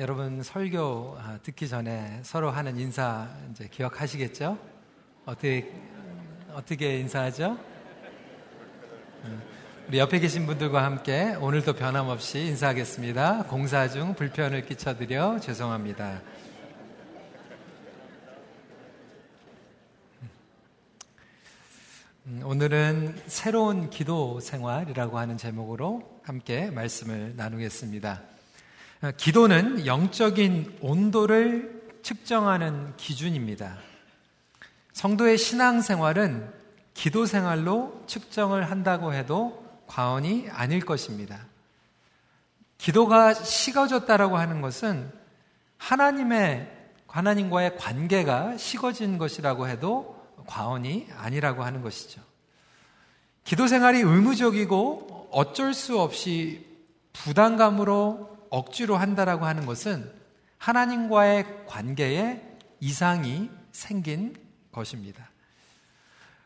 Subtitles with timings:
[0.00, 4.58] 여러분 설교 아, 듣기 전에 서로 하는 인사 이제 기억하시겠죠?
[5.26, 5.70] 어떻게
[6.54, 7.58] 어떻게 인사하죠?
[9.24, 9.42] 음,
[9.88, 13.42] 우리 옆에 계신 분들과 함께 오늘도 변함없이 인사하겠습니다.
[13.42, 16.22] 공사 중 불편을 끼쳐드려 죄송합니다.
[22.24, 28.39] 음, 오늘은 새로운 기도 생활이라고 하는 제목으로 함께 말씀을 나누겠습니다.
[29.16, 33.78] 기도는 영적인 온도를 측정하는 기준입니다.
[34.92, 36.52] 성도의 신앙생활은
[36.92, 41.46] 기도 생활로 측정을 한다고 해도 과언이 아닐 것입니다.
[42.76, 45.10] 기도가 식어졌다라고 하는 것은
[45.78, 46.70] 하나님의
[47.06, 52.20] 하나님과의 관계가 식어진 것이라고 해도 과언이 아니라고 하는 것이죠.
[53.44, 56.66] 기도 생활이 의무적이고 어쩔 수 없이
[57.12, 60.12] 부담감으로 억지로 한다라고 하는 것은
[60.58, 62.42] 하나님과의 관계에
[62.80, 64.36] 이상이 생긴
[64.72, 65.30] 것입니다.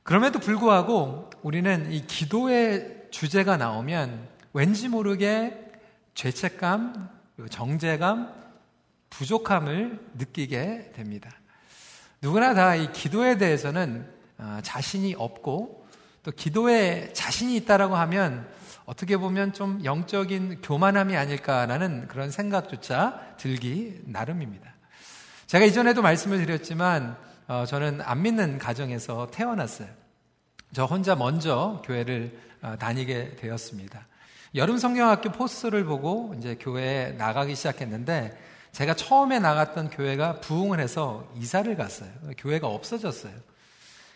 [0.03, 5.73] 그럼에도 불구하고 우리는 이 기도의 주제가 나오면 왠지 모르게
[6.15, 7.09] 죄책감,
[7.51, 8.33] 정죄감,
[9.11, 11.31] 부족함을 느끼게 됩니다.
[12.21, 15.87] 누구나 다 이 기도에 대해서는 어, 자신이 없고
[16.23, 18.49] 또 기도에 자신이 있다라고 하면
[18.87, 24.75] 어떻게 보면 좀 영적인 교만함이 아닐까라는 그런 생각조차 들기 나름입니다.
[25.47, 29.89] 제가 이전에도 말씀을 드렸지만 어, 저는 안 믿는 가정에서 태어났어요.
[30.73, 34.07] 저 혼자 먼저 교회를 어, 다니게 되었습니다.
[34.55, 38.39] 여름 성경학교 포스를 보고 이제 교회에 나가기 시작했는데
[38.73, 42.11] 제가 처음에 나갔던 교회가 부흥을 해서 이사를 갔어요.
[42.39, 43.33] 교회가 없어졌어요.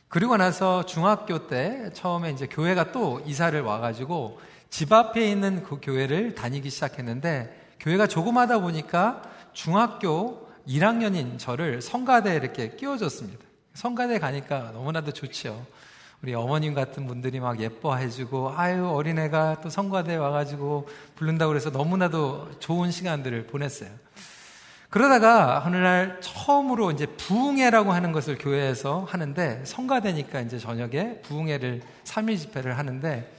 [0.08, 6.34] 그리고 나서 중학교 때 처음에 이제 교회가 또 이사를 와가지고 집 앞에 있는 그 교회를
[6.34, 13.44] 다니기 시작했는데 교회가 조그마다 보니까 중학교 1학년인 저를 성가대에 이렇게 끼워줬습니다.
[13.74, 15.64] 성가대 가니까 너무나도 좋죠.
[16.20, 22.90] 우리 어머님 같은 분들이 막 예뻐해주고, 아유, 어린애가 또 성가대에 와가지고 부른다고 그래서 너무나도 좋은
[22.90, 23.90] 시간들을 보냈어요.
[24.90, 32.36] 그러다가 어느 날 처음으로 이제 부흥회라고 하는 것을 교회에서 하는데, 성가대니까 이제 저녁에 부흥회를 3일
[32.36, 33.32] 집회를 하는데,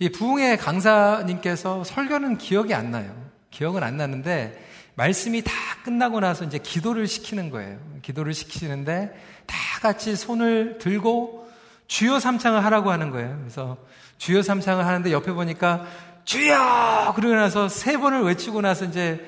[0.00, 3.14] 이 부흥회 강사님께서 설교는 기억이 안 나요.
[3.50, 4.58] 기억은 안 나는데
[4.94, 5.52] 말씀이 다
[5.84, 7.78] 끝나고 나서 이제 기도를 시키는 거예요.
[8.00, 9.12] 기도를 시키는데
[9.46, 11.50] 다 같이 손을 들고
[11.86, 13.36] 주여 삼창을 하라고 하는 거예요.
[13.40, 13.76] 그래서
[14.16, 15.86] 주여 삼창을 하는데 옆에 보니까
[16.24, 17.12] 주여!
[17.14, 19.22] 그러고 나서 세 번을 외치고 나서 이제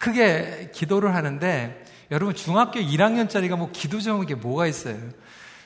[0.00, 4.96] 크게 기도를 하는데 여러분 중학교 1학년짜리가 뭐 기도 제목이 뭐가 있어요?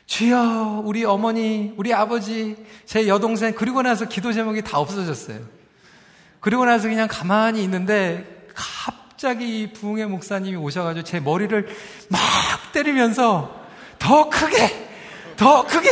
[0.08, 5.38] 주여, 우리 어머니, 우리 아버지, 제 여동생, 그리고 나서 기도 제목이 다 없어졌어요.
[6.40, 11.68] 그리고 나서 그냥 가만히 있는데 갑자기 부흥의 목사님이 오셔가지고 제 머리를
[12.08, 12.20] 막
[12.72, 13.54] 때리면서
[13.98, 14.88] 더 크게,
[15.36, 15.90] 더 크게,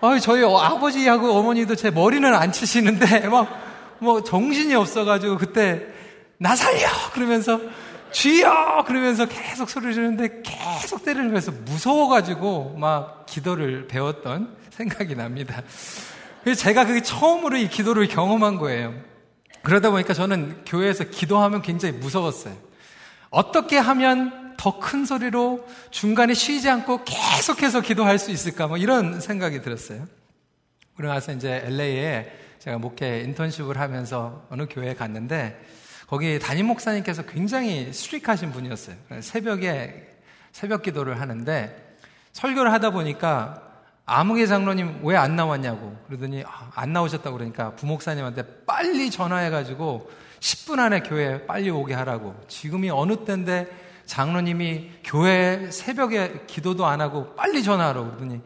[0.00, 3.46] 어, 저희 아버지하고 어머니도 제 머리는 안 치시는데 막,
[3.98, 5.86] 뭐 정신이 없어가지고 그때
[6.38, 6.88] 나 살려!
[7.12, 7.60] 그러면서
[8.12, 8.84] 주여!
[8.86, 15.62] 그러면서 계속 소리를 지르는데 계속 때리면서 무서워가지고 막 기도를 배웠던 생각이 납니다.
[16.56, 18.94] 제가 그게 처음으로 이 기도를 경험한 거예요.
[19.62, 22.54] 그러다 보니까 저는 교회에서 기도하면 굉장히 무서웠어요.
[23.30, 28.68] 어떻게 하면 더 큰 소리로 중간에 쉬지 않고 계속해서 기도할 수 있을까?
[28.68, 30.06] 뭐 이런 생각이 들었어요.
[30.96, 32.30] 그러고 나서 이제 LA에
[32.60, 35.60] 제가 목회 인턴십을 하면서 어느 교회에 갔는데
[36.12, 38.96] 거기 담임 목사님께서 굉장히 수릭하신 분이었어요.
[39.22, 40.10] 새벽에
[40.52, 41.96] 새벽 기도를 하는데
[42.32, 43.62] 설교를 하다 보니까
[44.04, 51.00] 아무개 장로님 왜 안 나왔냐고 그러더니 아, 안 나오셨다고 그러니까 부목사님한테 빨리 전화해가지고 10분 안에
[51.00, 53.68] 교회 빨리 오게 하라고 지금이 어느 때인데
[54.04, 58.42] 장로님이 교회 새벽에 기도도 안 하고 빨리 전화하라고 그러더니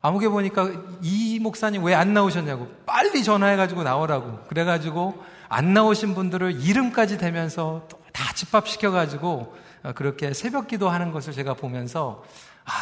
[0.00, 0.70] 아무개 보니까
[1.02, 8.32] 이 목사님 왜 안 나오셨냐고 빨리 전화해가지고 나오라고 그래가지고 안 나오신 분들을 이름까지 대면서 다
[8.34, 12.24] 집합시켜가지고 어, 그렇게 새벽 기도하는 것을 제가 보면서
[12.64, 12.72] 아,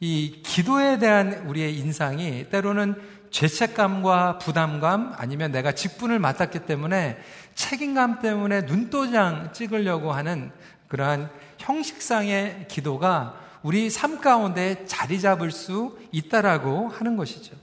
[0.00, 3.00] 이 기도에 대한 우리의 인상이 때로는
[3.30, 7.18] 죄책감과 부담감 아니면 내가 직분을 맡았기 때문에
[7.54, 10.52] 책임감 때문에 눈도장 찍으려고 하는
[10.88, 17.61] 그러한 형식상의 기도가 우리 삶 가운데 자리 잡을 수 있다라고 하는 것이죠.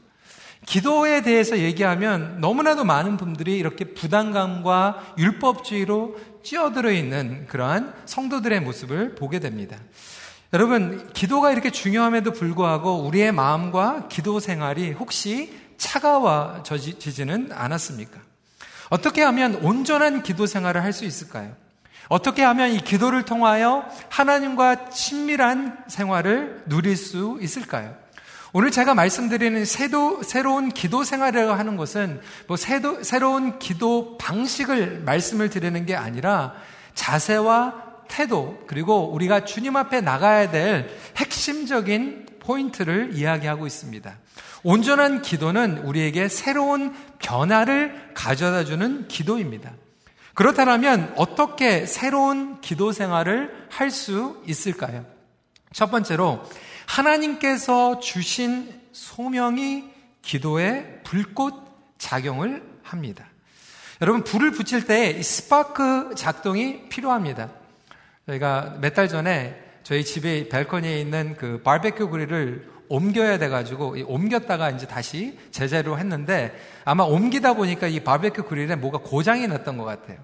[0.65, 9.39] 기도에 대해서 얘기하면 너무나도 많은 분들이 이렇게 부담감과 율법주의로 찌어들어 있는 그러한 성도들의 모습을 보게
[9.39, 9.77] 됩니다.
[10.53, 18.19] 여러분, 기도가 이렇게 중요함에도 불구하고 우리의 마음과 기도 생활이 혹시 차가워지지는 않았습니까?
[18.89, 21.55] 어떻게 하면 온전한 기도 생활을 할 수 있을까요?
[22.09, 27.95] 어떻게 하면 이 기도를 통하여 하나님과 친밀한 생활을 누릴 수 있을까요?
[28.51, 35.51] 오늘 제가 말씀드리는 새도, 새로운 기도 생활이라고 하는 것은 뭐 새도, 새로운 기도 방식을 말씀을
[35.51, 36.55] 드리는 게 아니라
[36.95, 44.17] 자세와 태도, 그리고 우리가 주님 앞에 나가야 될 핵심적인 포인트를 이야기하고 있습니다.
[44.63, 49.73] 온전한 기도는 우리에게 새로운 변화를 가져다 주는 기도입니다.
[50.33, 55.05] 그렇다면 어떻게 새로운 기도 생활을 할 수 있을까요?
[55.71, 56.43] 첫 번째로
[56.89, 59.85] 하나님께서 주신 소명이
[60.23, 61.53] 기도에 불꽃
[61.99, 63.25] 작용을 합니다.
[64.01, 67.51] 여러분 불을 붙일 때 스파크 작동이 필요합니다.
[68.25, 74.87] 저희가 몇 달 전에 저희 집에 발코니에 있는 그 바베큐 그릴을 옮겨야 돼가지고 옮겼다가 이제
[74.87, 80.17] 다시 제자리로 했는데 아마 옮기다 보니까 이 바베큐 그릴에 뭐가 고장이 났던 것 같아요.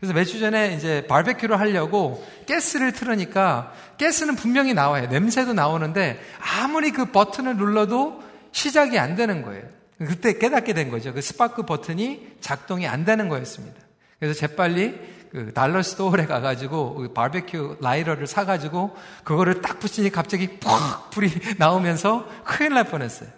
[0.00, 5.08] 그래서 몇 주 전에 이제 바베큐를 하려고 가스를 틀으니까 가스는 분명히 나와요.
[5.08, 6.20] 냄새도 나오는데
[6.62, 8.22] 아무리 그 버튼을 눌러도
[8.52, 9.64] 시작이 안 되는 거예요.
[9.98, 11.12] 그때 깨닫게 된 거죠.
[11.12, 13.76] 그 스파크 버튼이 작동이 안 되는 거였습니다.
[14.20, 21.10] 그래서 재빨리 그 dollar store에 가가지고 그 바베큐 라이터를 사가지고 그거를 딱 붙이니 갑자기 푹
[21.10, 23.28] 불이 나오면서 큰일 날 뻔했어요.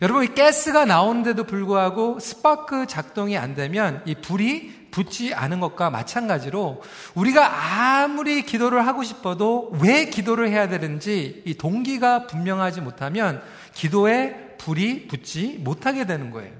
[0.00, 6.82] 여러분, 이 가스가 나오는데도 불구하고 스파크 작동이 안 되면 이 불이 붙지 않은 것과 마찬가지로
[7.14, 13.42] 우리가 아무리 기도를 하고 싶어도 왜 기도를 해야 되는지 이 동기가 분명하지 못하면
[13.74, 16.52] 기도에 불이 붙지 못하게 되는 거예요.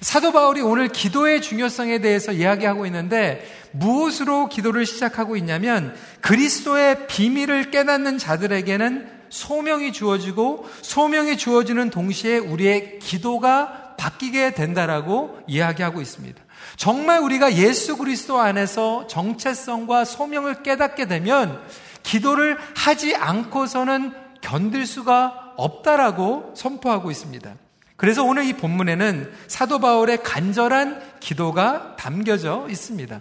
[0.00, 8.18] 사도 바울이 오늘 기도의 중요성에 대해서 이야기하고 있는데 무엇으로 기도를 시작하고 있냐면 그리스도의 비밀을 깨닫는
[8.18, 16.41] 자들에게는 소명이 주어지고 소명이 주어지는 동시에 우리의 기도가 바뀌게 된다라고 이야기하고 있습니다.
[16.76, 21.62] 정말 우리가 예수 그리스도 안에서 정체성과 소명을 깨닫게 되면
[22.02, 27.54] 기도를 하지 않고서는 견딜 수가 없다라고 선포하고 있습니다.
[27.96, 33.20] 그래서 오늘 이 본문에는 사도 바울의 간절한 기도가 담겨져 있습니다.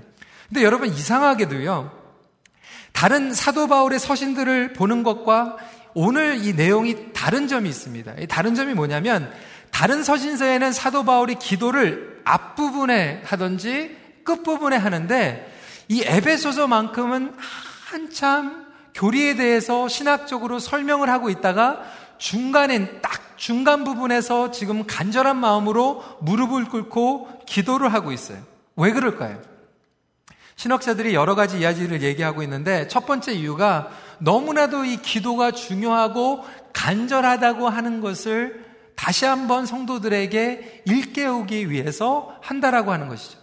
[0.50, 1.92] 근데 여러분 이상하게도요.
[2.92, 5.58] 다른 사도 바울의 서신들을 보는 것과
[5.94, 8.14] 오늘 이 내용이 다른 점이 있습니다.
[8.30, 9.32] 다른 점이 뭐냐면
[9.72, 15.52] 다른 서신서에는 사도 바울이 기도를 앞부분에 하든지 끝부분에 하는데
[15.88, 21.82] 이 에베소서만큼은 한참 교리에 대해서 신학적으로 설명을 하고 있다가
[22.18, 28.38] 중간엔 딱 중간 부분에서 지금 간절한 마음으로 무릎을 꿇고 기도를 하고 있어요.
[28.76, 29.42] 왜 그럴까요?
[30.56, 33.90] 신학자들이 여러 가지 이야기를 얘기하고 있는데 첫 번째 이유가
[34.22, 38.66] 너무나도 이 기도가 중요하고 간절하다고 하는 것을
[38.96, 43.40] 다시 한번 성도들에게 일깨우기 위해서 한다라고 하는 것이죠.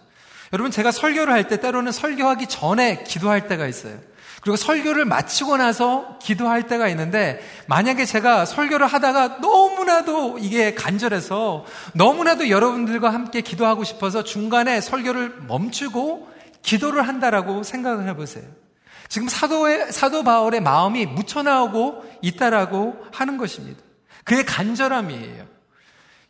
[0.53, 3.99] 여러분 제가 설교를 할 때 때로는 설교하기 전에 기도할 때가 있어요.
[4.41, 12.49] 그리고 설교를 마치고 나서 기도할 때가 있는데 만약에 제가 설교를 하다가 너무나도 이게 간절해서 너무나도
[12.49, 16.29] 여러분들과 함께 기도하고 싶어서 중간에 설교를 멈추고
[16.63, 18.45] 기도를 한다라고 생각을 해보세요.
[19.09, 23.81] 지금 사도의, 사도 바울의 마음이 묻혀나오고 있다라고 하는 것입니다.
[24.25, 25.47] 그의 간절함이에요.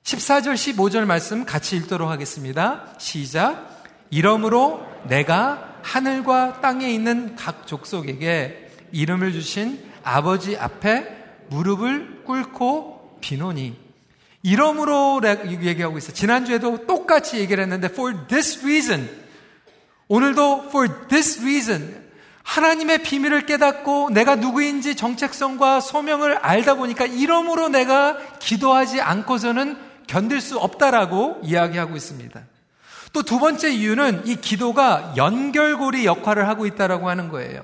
[0.04, 2.94] 14절, 15절 말씀 같이 읽도록 하겠습니다.
[2.98, 3.84] 시작.
[4.10, 11.16] 이러므로 내가 하늘과 땅에 있는 각 족속에게 이름을 주신 아버지 앞에
[11.50, 13.76] 무릎을 꿇고 비노니.
[14.42, 16.14] 이러므로 얘기하고 있어요.
[16.14, 19.10] 지난주에도 똑같이 얘기를 했는데 for this reason.
[20.06, 22.07] 오늘도 for this reason.
[22.48, 29.76] 하나님의 비밀을 깨닫고 내가 누구인지 정체성과 소명을 알다 보니까 이러므로 내가 기도하지 않고서는
[30.06, 32.40] 견딜 수 없다라고 이야기하고 있습니다.
[33.12, 37.62] 또 두 번째 이유는 이 기도가 연결고리 역할을 하고 있다라고 하는 거예요.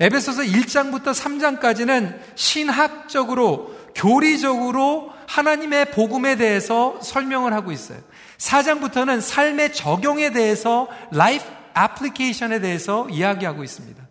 [0.00, 8.00] 에베소서 1장부터 3장까지는 신학적으로 교리적으로 하나님의 복음에 대해서 설명을 하고 있어요.
[8.38, 11.44] 4장부터는 삶의 적용에 대해서 life
[11.78, 14.05] application에 대해서 이야기하고 있습니다.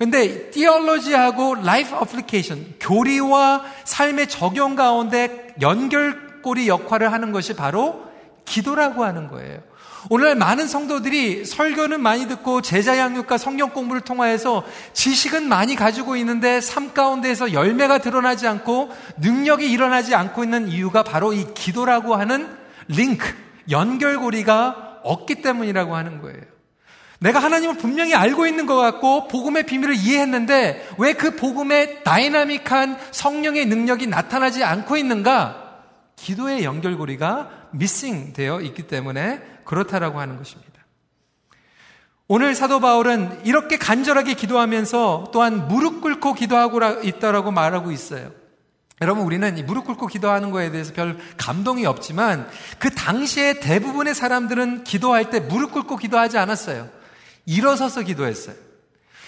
[0.00, 8.06] 근데 theology하고 life application, 교리와 삶의 적용 가운데 연결고리 역할을 하는 것이 바로
[8.46, 9.60] 기도라고 하는 거예요.
[10.08, 14.64] 오늘날 많은 성도들이 설교는 많이 듣고 제자 양육과 성경 공부를 통하여서
[14.94, 18.88] 지식은 많이 가지고 있는데 삶 가운데에서 열매가 드러나지 않고
[19.18, 22.48] 능력이 일어나지 않고 있는 이유가 바로 이 기도라고 하는
[22.88, 23.26] 링크,
[23.68, 26.49] 연결고리가 없기 때문이라고 하는 거예요.
[27.20, 33.66] 내가 하나님을 분명히 알고 있는 것 같고 복음의 비밀을 이해했는데 왜 그 복음의 다이나믹한 성령의
[33.66, 35.82] 능력이 나타나지 않고 있는가?
[36.16, 40.70] 기도의 연결고리가 missing 되어 있기 때문에 그렇다라고 하는 것입니다.
[42.26, 48.30] 오늘 사도 바울은 이렇게 간절하게 기도하면서 또한 무릎 꿇고 기도하고 있다라고 말하고 있어요.
[49.02, 52.48] 여러분 우리는 무릎 꿇고 기도하는 거에 대해서 별 감동이 없지만
[52.78, 56.99] 그 당시에 대부분의 사람들은 기도할 때 무릎 꿇고 기도하지 않았어요.
[57.50, 58.54] 일어서서 기도했어요.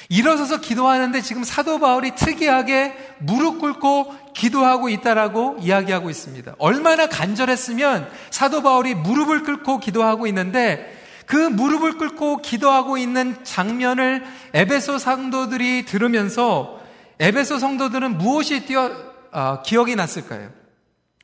[0.09, 6.55] 일어서서 기도하는데 지금 사도 바울이 특이하게 무릎 꿇고 기도하고 있다라고 이야기하고 있습니다.
[6.59, 14.25] 얼마나 간절했으면 사도 바울이 무릎을 꿇고 기도하고 있는데 그 무릎을 꿇고 기도하고 있는 장면을
[14.55, 16.81] 에베소 성도들이 들으면서
[17.19, 18.91] 에베소 성도들은 무엇이 뛰어
[19.33, 20.51] 어, 기억이 났을까요?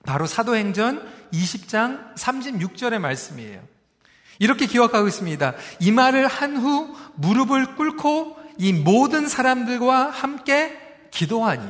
[0.04, 3.77] 바로 사도행전 20장 36절의 말씀이에요.
[4.38, 5.54] 이렇게 기억하고 있습니다.
[5.80, 10.76] 이 말을 한 후 무릎을 꿇고 이 모든 사람들과 함께
[11.10, 11.62] 기도하니.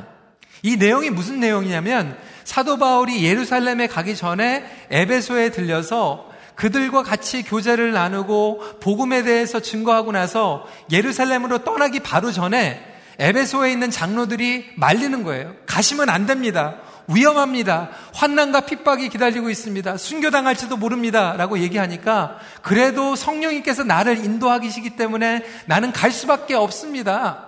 [0.63, 8.79] 이 내용이 무슨 내용이냐면 사도 바울이 예루살렘에 가기 전에 에베소에 들려서 그들과 같이 교제를 나누고
[8.81, 12.83] 복음에 대해서 증거하고 나서 예루살렘으로 떠나기 바로 전에
[13.19, 15.55] 에베소에 있는 장로들이 말리는 거예요.
[15.65, 16.75] 가시면 안 됩니다.
[17.09, 17.89] 위험합니다.
[18.13, 19.97] 환난과 핍박이 기다리고 있습니다.
[19.97, 21.33] 순교당할지도 모릅니다.
[21.37, 27.47] 라고 얘기하니까 그래도 성령님께서 나를 인도하시기 때문에 나는 갈 수밖에 없습니다.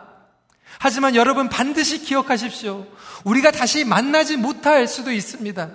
[0.79, 2.87] 하지만 여러분 반드시 기억하십시오.
[3.23, 5.69] 우리가 다시 만나지 못할 수도 있습니다.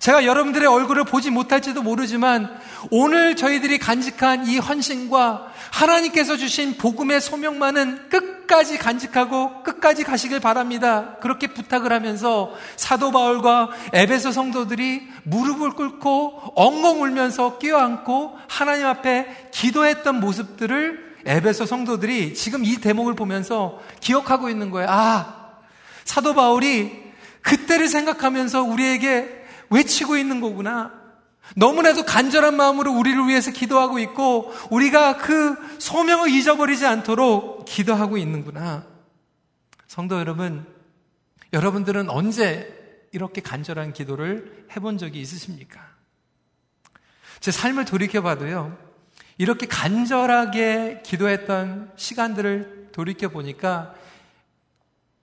[0.00, 2.56] 제가 여러분들의 얼굴을 보지 못할지도 모르지만
[2.90, 11.16] 오늘 저희들이 간직한 이 헌신과 하나님께서 주신 복음의 소명만은 끝까지 간직하고 끝까지 가시길 바랍니다.
[11.20, 20.20] 그렇게 부탁을 하면서 사도 바울과 에베소 성도들이 무릎을 꿇고 엉엉 울면서 끼어안고 하나님 앞에 기도했던
[20.20, 24.88] 모습들을 에베소 성도들이 지금 이 대목을 보면서 기억하고 있는 거예요.
[24.90, 25.52] 아,
[26.04, 27.08] 사도 바울이
[27.42, 30.97] 그때를 생각하면서 우리에게 외치고 있는 거구나.
[31.56, 38.86] 너무나도 간절한 마음으로 우리를 위해서 기도하고 있고 우리가 그 소명을 잊어버리지 않도록 기도하고 있는구나.
[39.86, 40.66] 성도 여러분,
[41.52, 42.74] 여러분들은 언제
[43.12, 45.80] 이렇게 간절한 기도를 해본 적이 있으십니까?
[47.40, 48.76] 제 삶을 돌이켜봐도요,
[49.38, 53.94] 이렇게 간절하게 기도했던 시간들을 돌이켜보니까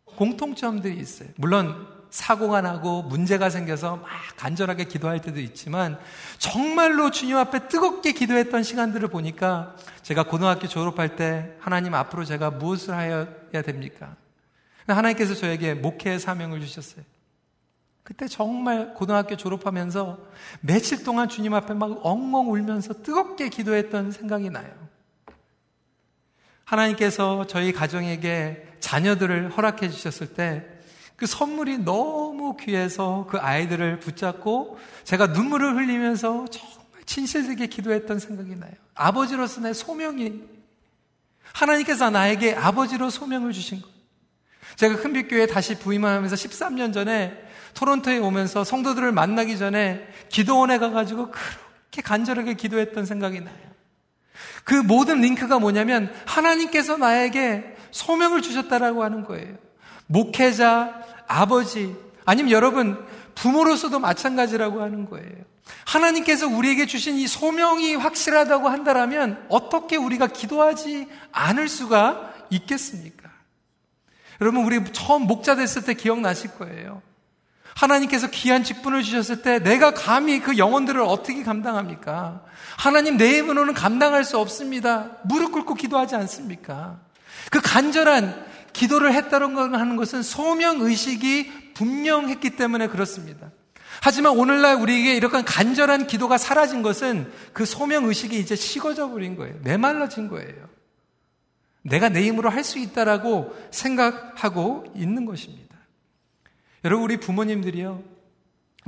[0.06, 1.30] 공통점들이 있어요.
[1.36, 4.08] 물론 사고가 나고 문제가 생겨서 막
[4.38, 6.00] 간절하게 기도할 때도 있지만
[6.38, 12.94] 정말로 주님 앞에 뜨겁게 기도했던 시간들을 보니까 제가 고등학교 졸업할 때 하나님 앞으로 제가 무엇을
[12.94, 14.16] 하여야 됩니까?
[14.88, 17.04] 하나님께서 저에게 목회의 사명을 주셨어요.
[18.04, 20.18] 그때 정말 고등학교 졸업하면서
[20.62, 24.72] 며칠 동안 주님 앞에 막 엉엉 울면서 뜨겁게 기도했던 생각이 나요.
[26.64, 30.75] 하나님께서 저희 가정에게 자녀들을 허락해 주셨을 때
[31.16, 38.74] 그 선물이 너무 귀해서 그 아이들을 붙잡고 제가 눈물을 흘리면서 정말 진실되게 기도했던 생각이 나요.
[38.94, 40.42] 아버지로서 내 소명이
[41.54, 43.90] 하나님께서 나에게 아버지로 소명을 주신 것.
[44.76, 47.42] 제가 큰빛교회 다시 부임을 하면서 13년 전에
[47.76, 53.56] 토론토에 오면서 성도들을 만나기 전에 기도원에 가가지고 그렇게 간절하게 기도했던 생각이 나요.
[54.66, 59.65] 그 모든 링크가 뭐냐면 하나님께서 나에게 소명을 주셨다라고 하는 거예요.
[60.08, 61.96] 목회자, 아버지,
[62.26, 65.44] 아니면 여러분, 부모로서도 마찬가지라고 하는 거예요.
[65.86, 73.30] 하나님께서 우리에게 주신 이 소명이 확실하다고 한다면 어떻게 우리가 기도하지 않을 수가 있겠습니까?
[74.42, 77.02] 여러분, 우리 처음 목자 됐을 때 기억나실 거예요.
[77.76, 82.42] 하나님께서 귀한 직분을 주셨을 때 내가 감히 그 영혼들을 어떻게 감당합니까?
[82.78, 85.18] 하나님 내 힘으로는 감당할 수 없습니다.
[85.26, 87.00] 무릎 꿇고 기도하지 않습니까?
[87.52, 88.46] 그 간절한
[88.76, 93.52] 기도를 했다는 하는 것은 소명 의식이 분명했기 때문에 그렇습니다.
[94.02, 99.56] 하지만 오늘날 우리에게 이렇게 간절한 기도가 사라진 것은 그 소명 의식이 이제 식어져 버린 거예요.
[99.64, 100.68] 메말라진 거예요.
[101.84, 105.76] 내가 내 힘으로 할 수 있다라고 생각하고 있는 것입니다.
[106.84, 108.04] 여러분 우리 부모님들이요.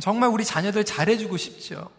[0.01, 1.89] 정말 우리 자녀들 잘해주고 싶죠.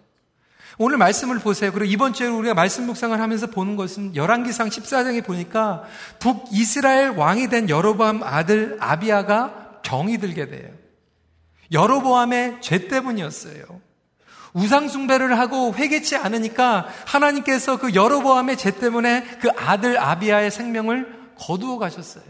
[0.81, 1.73] 오늘 말씀을 보세요.
[1.73, 5.83] 그리고 이번 주에 우리가 말씀 묵상을 하면서 보는 것은 열왕기상 14장에 보니까
[6.21, 10.71] 북이스라엘 왕이 된 여로보암 아들 아비아가 병이 들게 돼요.
[11.73, 13.65] 여로보암의 죄 때문이었어요.
[14.53, 21.79] 우상 숭배를 하고 회개치 않으니까 하나님께서 그 여로보암의 죄 때문에 그 아들 아비아의 생명을 거두어
[21.79, 22.25] 가셨어요.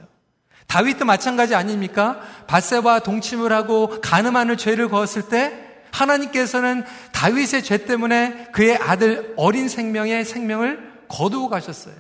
[0.66, 2.20] 다윗도 마찬가지 아닙니까?
[2.46, 10.24] 바세바 동침을 하고 가늠하는 죄를 거었을 때 하나님께서는 다윗의 죄 때문에 그의 아들 어린 생명의
[10.24, 11.94] 생명을 거두어 가셨어요.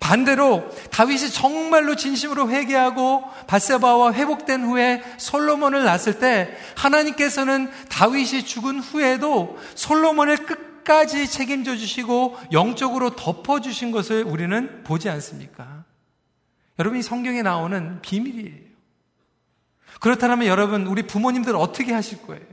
[0.00, 9.56] 반대로 다윗이 정말로 진심으로 회개하고 바세바와 회복된 후에 솔로몬을 낳았을 때 하나님께서는 다윗이 죽은 후에도
[9.74, 15.84] 솔로몬을 끝 끝까지 책임져 주시고 영적으로 덮어 주신 것을 우리는 보지 않습니까?
[16.78, 18.64] 여러분 이 성경에 나오는 비밀이에요.
[20.00, 22.44] 그렇다면 여러분 우리 부모님들 어떻게 하실 거예요?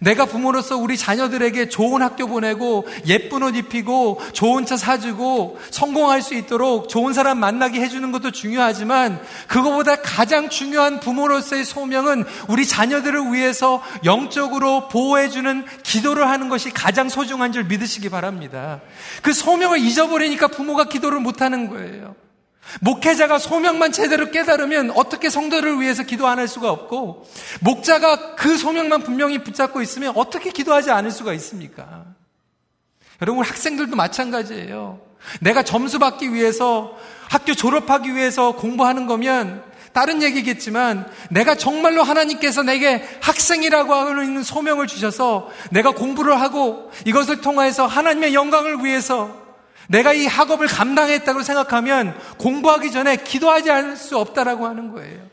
[0.00, 6.34] 내가 부모로서 우리 자녀들에게 좋은 학교 보내고 예쁜 옷 입히고 좋은 차 사주고 성공할 수
[6.34, 13.82] 있도록 좋은 사람 만나게 해주는 것도 중요하지만 그거보다 가장 중요한 부모로서의 소명은 우리 자녀들을 위해서
[14.04, 18.80] 영적으로 보호해주는 기도를 하는 것이 가장 소중한 줄 믿으시기 바랍니다.
[19.22, 22.14] 그 소명을 잊어버리니까 부모가 기도를 못하는 거예요.
[22.80, 27.26] 목회자가 소명만 제대로 깨달으면 어떻게 성도를 위해서 기도 안 할 수가 없고,
[27.60, 32.04] 목자가 그 소명만 분명히 붙잡고 있으면 어떻게 기도하지 않을 수가 있습니까?
[33.20, 35.00] 여러분, 학생들도 마찬가지예요.
[35.40, 36.96] 내가 점수 받기 위해서,
[37.28, 45.50] 학교 졸업하기 위해서 공부하는 거면, 다른 얘기겠지만, 내가 정말로 하나님께서 내게 학생이라고 하는 소명을 주셔서,
[45.70, 49.47] 내가 공부를 하고, 이것을 통해서 하나님의 영광을 위해서,
[49.88, 55.28] 내가 이 학업을 감당했다고 생각하면 공부하기 전에 기도하지 않을 수 없다라고 하는 거예요.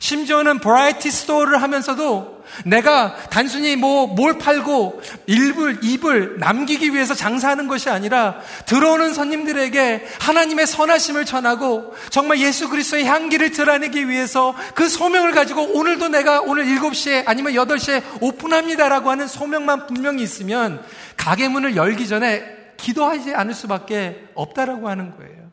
[0.00, 7.90] 심지어는 variety store를 하면서도 내가 단순히 뭐 뭘 팔고 일불, 이불 남기기 위해서 장사하는 것이
[7.90, 15.62] 아니라 들어오는 손님들에게 하나님의 선하심을 전하고 정말 예수 그리스도의 향기를 드러내기 위해서 그 소명을 가지고
[15.76, 20.82] 오늘도 내가 오늘 7시에 아니면 8시에 오픈합니다라고 하는 소명만 분명히 있으면
[21.16, 25.50] 가게 문을 열기 전에 기도하지 않을 수밖에 없다라고 하는 거예요.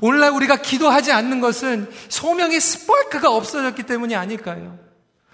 [0.00, 4.78] 오늘날 우리가 기도하지 않는 것은 소명의 스파크가 없어졌기 때문이 아닐까요?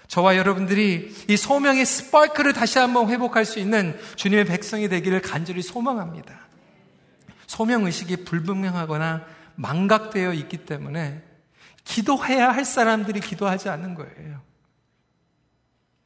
[0.07, 6.47] 저와 여러분들이 이 소명의 스파크를 다시 한번 회복할 수 있는 주님의 백성이 되기를 간절히 소망합니다.
[7.47, 11.23] 소명 의식이 불분명하거나 망각되어 있기 때문에
[11.83, 14.41] 기도해야 할 사람들이 기도하지 않는 거예요.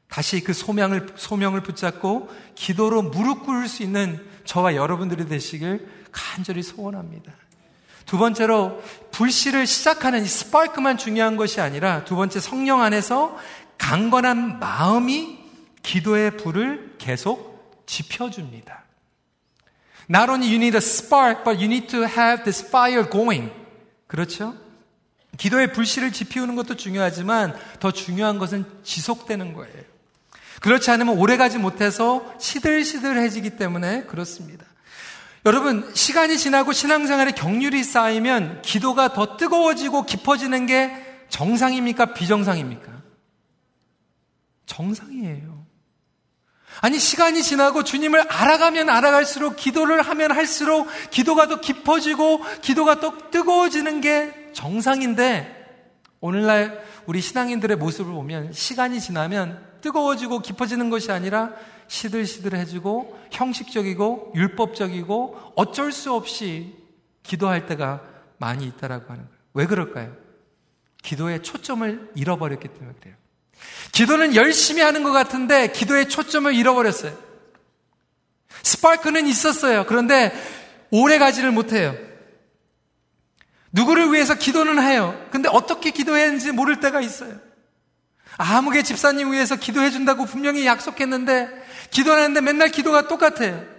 [0.10, 7.32] 다시 그 소명을, 소명을 붙잡고 기도로 무릎 꿇을 수 있는 저와 여러분들이 되시길 간절히 소원합니다.
[8.06, 8.82] 두 번째로
[9.12, 13.38] 불씨를 시작하는 이 스파크만 중요한 것이 아니라 두 번째 성령 안에서
[13.78, 15.40] 강건한 마음이
[15.82, 18.84] 기도의 불을 계속 지펴줍니다.
[20.10, 23.52] Not only you need a spark, but you need to have this fire going.
[24.08, 24.56] 그렇죠?
[25.38, 29.93] 기도의 불씨를 지피우는 것도 중요하지만 더 중요한 것은 지속되는 거예요.
[30.64, 34.66] 그렇지 않으면 오래가지 못해서 시들시들해지기 때문에 그렇습니다.
[35.46, 40.96] 여러분, 시간이 지나고 신앙생활에 경률이 쌓이면 기도가 더 뜨거워지고 깊어지는 게
[41.28, 42.14] 정상입니까?
[42.14, 42.94] 비정상입니까?
[44.66, 45.66] 정상이에요.
[46.80, 54.00] 아니, 시간이 지나고 주님을 알아가면 알아갈수록 기도를 하면 할수록 기도가 더 깊어지고 기도가 더 뜨거워지는
[54.00, 55.82] 게 정상인데
[56.22, 61.52] 오늘날 우리 신앙인들의 모습을 보면 시간이 지나면 뜨거워지고 깊어지는 것이 아니라
[61.88, 66.74] 시들시들해지고 형식적이고 율법적이고 어쩔 수 없이
[67.22, 68.02] 기도할 때가
[68.38, 69.38] 많이 있다라고 하는 거예요.
[69.54, 70.16] 왜 그럴까요?
[71.04, 73.16] 기도의 초점을 잃어버렸기 때문에 그래요.
[73.92, 77.18] 기도는 열심히 하는 것 같은데 기도의 초점을 잃어버렸어요.
[78.64, 79.86] 스파크는 있었어요.
[79.86, 80.32] 그런데
[80.92, 81.94] 오래 가지를 못해요.
[83.74, 85.20] 누구를 위해서 기도는 해요.
[85.32, 87.38] 근데 어떻게 기도했는지 모를 때가 있어요.
[88.38, 91.50] 아무개 집사님 위해서 기도해 준다고 분명히 약속했는데
[91.92, 93.74] 기도하는데 맨날 기도가 똑같아요.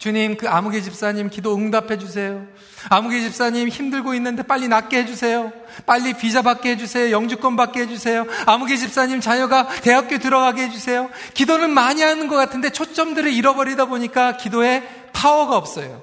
[0.00, 2.46] 주님, 그 아무개 집사님 기도 응답해 주세요.
[2.88, 5.52] 아무개 집사님 힘들고 있는데 빨리 낫게 해 주세요.
[5.84, 7.10] 빨리 비자 받게 해 주세요.
[7.10, 8.24] 영주권 받게 해 주세요.
[8.46, 11.10] 아무개 집사님 자녀가 대학교 들어가게 해 주세요.
[11.34, 16.02] 기도는 많이 하는 것 같은데 초점들을 잃어버리다 보니까 기도에 파워가 없어요.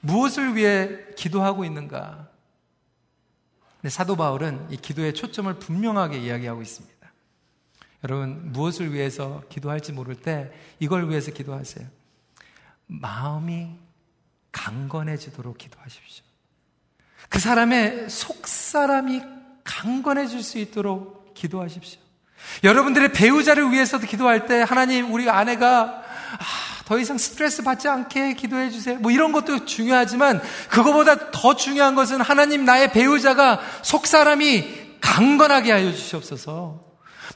[0.00, 2.21] 무엇을 위해 기도하고 있는가?
[3.82, 7.12] 근데 사도 바울은 이 기도의 초점을 분명하게 이야기하고 있습니다.
[8.04, 11.88] 여러분, 무엇을 위해서 기도할지 모를 때 이걸 위해서 기도하세요.
[12.86, 13.70] 마음이
[14.52, 16.24] 강건해지도록 기도하십시오.
[17.28, 19.20] 그 사람의 속 사람이
[19.64, 22.00] 강건해질 수 있도록 기도하십시오.
[22.62, 26.04] 여러분들의 배우자를 위해서도 기도할 때 하나님 우리 아내가
[26.38, 28.98] 아, 더 이상 스트레스 받지 않게 기도해 주세요.
[28.98, 35.92] 뭐 이런 것도 중요하지만 그거보다 더 중요한 것은 하나님 나의 배우자가 속 사람이 강건하게 하여
[35.92, 36.80] 주시옵소서.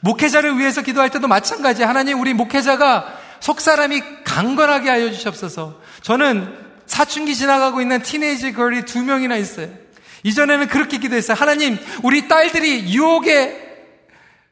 [0.01, 1.83] 목회자를 위해서 기도할 때도 마찬가지.
[1.83, 5.79] 하나님 우리 목회자가 속 사람이 강건하게 하여 주시옵소서.
[6.01, 9.69] 저는 사춘기 지나가고 있는 티네이지 걸이 두 명이나 있어요.
[10.23, 11.37] 이전에는 그렇게 기도했어요.
[11.37, 13.65] 하나님, 우리 딸들이 유혹에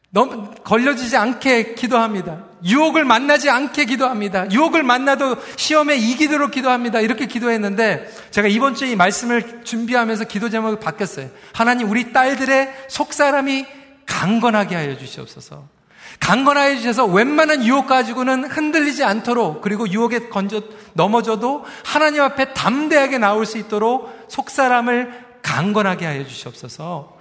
[0.10, 2.46] 너무 걸려지지 않게 기도합니다.
[2.66, 4.52] 유혹을 만나지 않게 기도합니다.
[4.52, 7.00] 유혹을 만나도 시험에 이기도록 기도합니다.
[7.00, 11.30] 이렇게 기도했는데 제가 이번 주에 이 말씀을 준비하면서 기도 제목을 바뀌었어요.
[11.54, 13.66] 하나님 우리 딸들의 속사람이
[14.06, 15.76] 강건하게 하여 주시옵소서.
[16.20, 20.62] 강건하여 주셔서 웬만한 유혹 가지고는 흔들리지 않도록 그리고 유혹에 건져
[20.94, 27.15] 넘어져도 하나님 앞에 담대하게 나올 수 있도록 속사람을 강건하게 하여 주시옵소서.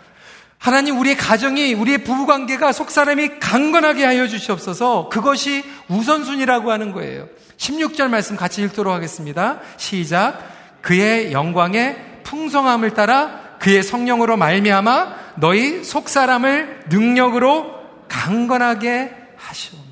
[0.64, 5.10] 하나님 우리의 가정이 우리의 부부 관계가 속사람이 강건하게 하여 주시옵소서.
[5.10, 7.28] 그것이 우선순위라고 하는 거예요.
[7.58, 9.60] 16절 말씀 같이 읽도록 하겠습니다.
[9.76, 10.38] 시작.
[10.80, 17.74] 그의 영광의 풍성함을 따라 그의 성령으로 말미암아 너희 속사람을 능력으로
[18.08, 19.84] 강건하게 하시오며.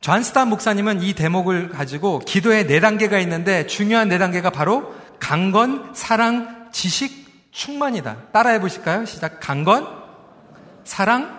[0.00, 6.68] 존스탄 목사님은 이 대목을 가지고 기도의 네 단계가 있는데 중요한 네 단계가 바로 강건, 사랑,
[6.70, 7.21] 지식,
[7.52, 8.28] 충만이다.
[8.32, 9.04] 따라해 보실까요?
[9.04, 9.38] 시작.
[9.40, 9.86] 강건,
[10.84, 11.38] 사랑,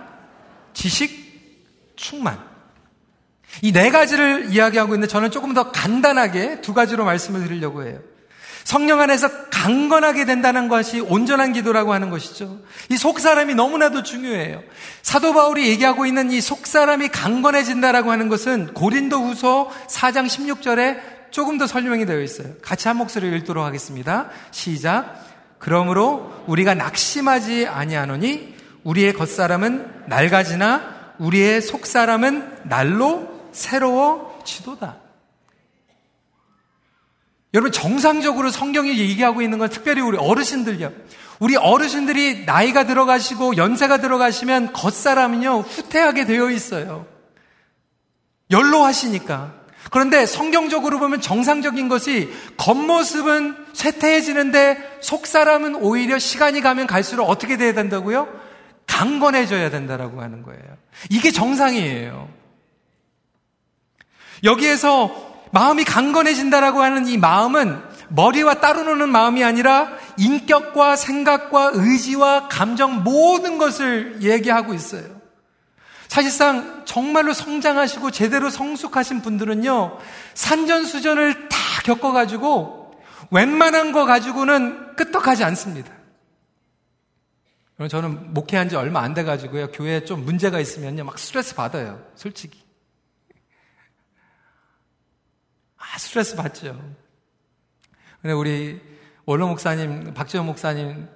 [0.73, 2.39] 지식, 충만.
[3.61, 7.99] 이 네 가지를 이야기하고 있는데 저는 조금 더 간단하게 두 가지로 말씀을 드리려고 해요.
[8.63, 12.59] 성령 안에서 강건하게 된다는 것이 온전한 기도라고 하는 것이죠.
[12.89, 14.63] 이 속사람이 너무나도 중요해요.
[15.01, 21.67] 사도 바울이 얘기하고 있는 이 속사람이 강건해진다라고 하는 것은 고린도 후서 4장 16절에 조금 더
[21.67, 22.53] 설명이 되어 있어요.
[22.61, 24.29] 같이 한 목소리를 읽도록 하겠습니다.
[24.51, 25.32] 시작.
[25.63, 34.97] 그러므로 우리가 낙심하지 아니하노니 우리의 겉사람은 낡아지나 우리의 속사람은 날로 새로워지도다.
[37.53, 40.91] 여러분 정상적으로 성경이 얘기하고 있는 건 특별히 우리 어르신들요.
[41.39, 47.07] 우리 어르신들이 나이가 들어가시고 연세가 들어가시면 겉사람은요 후퇴하게 되어 있어요.
[48.51, 49.62] 연로하시니까.
[49.93, 58.27] 그런데 성경적으로 보면 정상적인 것이 겉모습은 쇠퇴해지는데 속사람은 오히려 시간이 가면 갈수록 어떻게 돼야 된다고요?
[58.87, 60.63] 강건해져야 된다라고 하는 거예요.
[61.11, 62.27] 이게 정상이에요.
[64.43, 67.79] 여기에서 마음이 강건해진다라고 하는 이 마음은
[68.09, 75.12] 머리와 따로 노는 마음이 아니라 인격과 생각과 의지와 감정 모든 것을 얘기하고 있어요.
[76.13, 79.97] 사실상 정말로 성장하시고 제대로 성숙하신 분들은요,
[80.35, 85.91] 산전수전을 다 겪어가지고 웬만한 거 가지고는 끄떡하지 않습니다.
[87.89, 92.63] 저는 목회한 지 얼마 안 돼가지고요, 교회에 좀 문제가 있으면요, 막 스트레스 받아요, 솔직히.
[95.77, 96.79] 아, 스트레스 받죠.
[98.21, 98.79] 근데 우리
[99.25, 101.09] 원로 목사님, 박지원 목사님,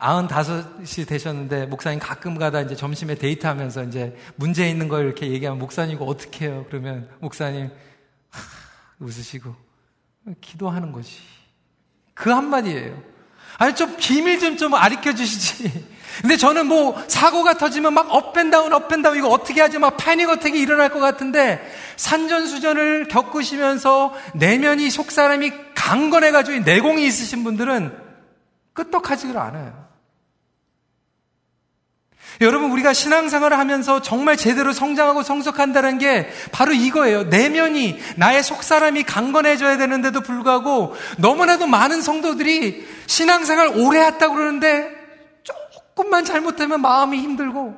[0.00, 5.96] 95이 되셨는데, 목사님 가끔 가다 이제 점심에 데이트하면서 이제 문제 있는 걸 이렇게 얘기하면, 목사님
[5.96, 6.64] 이거 어떻게 해요?
[6.68, 7.70] 그러면 목사님,
[8.30, 8.40] 하,
[8.98, 9.54] 웃으시고,
[10.40, 11.18] 기도하는 거지.
[12.14, 13.00] 그 한마디예요.
[13.58, 15.88] 아니, 좀 비밀 좀좀 알려 주시지.
[16.20, 20.90] 근데 저는 뭐 사고가 터지면 막 업앤다운 업앤다운 이거 어떻게 하지 막 panic attack이 일어날
[20.90, 21.60] 것 같은데
[21.96, 27.96] 산전수전을 겪으시면서 내면이 속사람이 강건해가지고 내공이 있으신 분들은
[28.74, 29.89] 끄떡하지를 않아요.
[32.40, 37.24] 여러분 우리가 신앙생활을 하면서 정말 제대로 성장하고 성숙한다는 게 바로 이거예요.
[37.24, 45.00] 내면이 나의 속사람이 강건해져야 되는데도 불구하고 너무나도 많은 성도들이 신앙생활 오래 했다고 그러는데
[45.42, 47.76] 조금만 잘못되면 마음이 힘들고,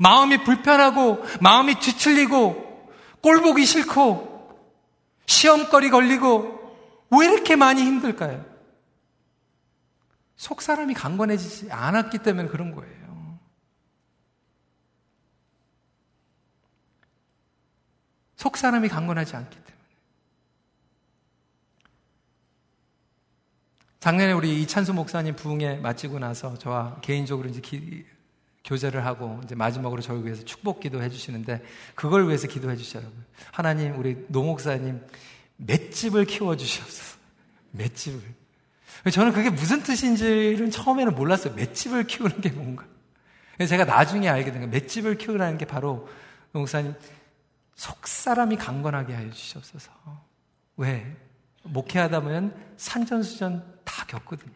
[0.00, 4.50] 마음이 불편하고, 마음이 뒤틀리고, 꼴보기 싫고,
[5.26, 6.60] 시험거리 걸리고,
[7.10, 8.44] 왜 이렇게 많이 힘들까요?
[10.36, 13.03] 속 사람이 강건해지지 않았기 때문에 그런 거예요.
[18.44, 19.74] 속 사람이 강건하지 않기 때문에.
[24.00, 28.04] 작년에 우리 이찬수 목사님 부흥회 마치고 나서 저와 개인적으로 이제 기,
[28.62, 33.10] 교제를 하고 이제 마지막으로 저를 위해서 축복 기도 해 주시는데 그걸 위해서 기도해 주셔요.
[33.50, 35.00] 하나님 우리 노 목사님
[35.56, 37.16] 맷집을 키워 주시옵소서.
[37.72, 38.20] 맷집을.
[39.10, 41.54] 저는 그게 무슨 뜻인지는 처음에는 몰랐어요.
[41.54, 42.84] 맷집을 키우는 게 뭔가.
[43.66, 44.68] 제가 나중에 알게 된 거예요.
[44.68, 46.06] 맷집을 키우라는 게 바로
[46.52, 46.94] 노 목사님
[47.76, 49.90] 속사람이 강건하게 하여 주시옵소서.
[50.76, 51.16] 왜?
[51.62, 54.52] 목회하다 보면 산전수전 다 겪거든요.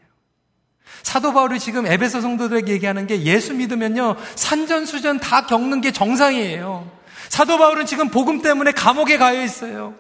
[1.03, 6.91] 사도 바울이 지금 에베소 성도들에게 얘기하는 게 예수 믿으면요, 산전수전 다 겪는 게 정상이에요.
[7.29, 9.95] 사도 바울은 지금 복음 때문에 감옥에 가여 있어요.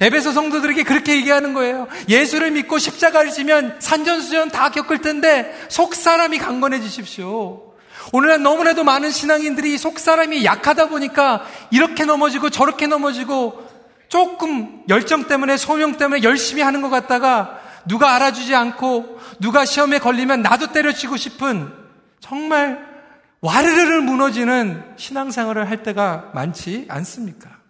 [0.00, 1.86] 에베소 성도들에게 그렇게 얘기하는 거예요.
[2.08, 7.71] 예수를 믿고 십자가를 지면 산전수전 다 겪을 텐데 속 사람이 강건해 지십시오.
[8.12, 13.70] 오늘날 너무나도 많은 신앙인들이 속 사람이 약하다 보니까 이렇게 넘어지고 저렇게 넘어지고
[14.08, 20.42] 조금 열정 때문에 소명 때문에 열심히 하는 것 같다가 누가 알아주지 않고 누가 시험에 걸리면
[20.42, 21.72] 나도 때려치고 싶은
[22.20, 22.92] 정말
[23.40, 27.62] 와르르르 무너지는 신앙생활을 할 때가 많지 않습니까?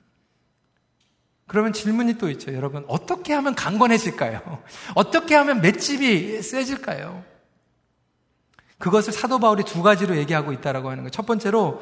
[1.46, 2.54] 그러면 질문이 또 있죠.
[2.54, 4.62] 여러분, 어떻게 하면 강건해질까요?
[4.94, 7.24] 어떻게 하면 맷집이 세질까요?
[8.82, 11.10] 그것을 사도 바울이 두 가지로 얘기하고 있다라고 하는 거예요.
[11.10, 11.80] 첫 번째로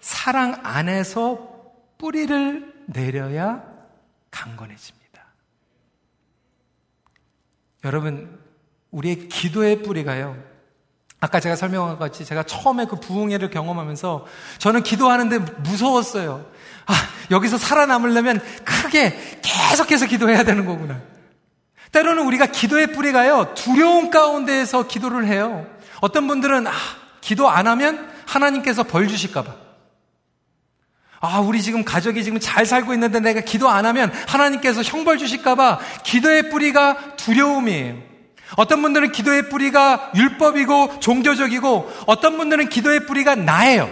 [0.00, 1.48] 사랑 안에서
[1.96, 3.62] 뿌리를 내려야
[4.32, 5.22] 강건해집니다.
[7.84, 8.40] 여러분,
[8.90, 10.36] 우리의 기도의 뿌리가요.
[11.20, 14.26] 아까 제가 설명한 것 같이 제가 처음에 그 부흥회를 경험하면서
[14.58, 16.44] 저는 기도하는데 무서웠어요.
[16.86, 16.94] 아,
[17.30, 21.00] 여기서 살아남으려면 크게 계속해서 기도해야 되는 거구나.
[21.92, 25.78] 때로는 우리가 기도의 뿌리가요, 두려움 가운데에서 기도를 해요.
[26.00, 26.72] 어떤 분들은, 아,
[27.20, 29.70] 기도 안 하면 하나님께서 벌 주실까봐.
[31.22, 35.78] 아, 우리 지금 가족이 지금 잘 살고 있는데 내가 기도 안 하면 하나님께서 형벌 주실까봐
[36.02, 38.10] 기도의 뿌리가 두려움이에요.
[38.56, 43.88] 어떤 분들은 기도의 뿌리가 율법이고 종교적이고 어떤 분들은 기도의 뿌리가 나예요.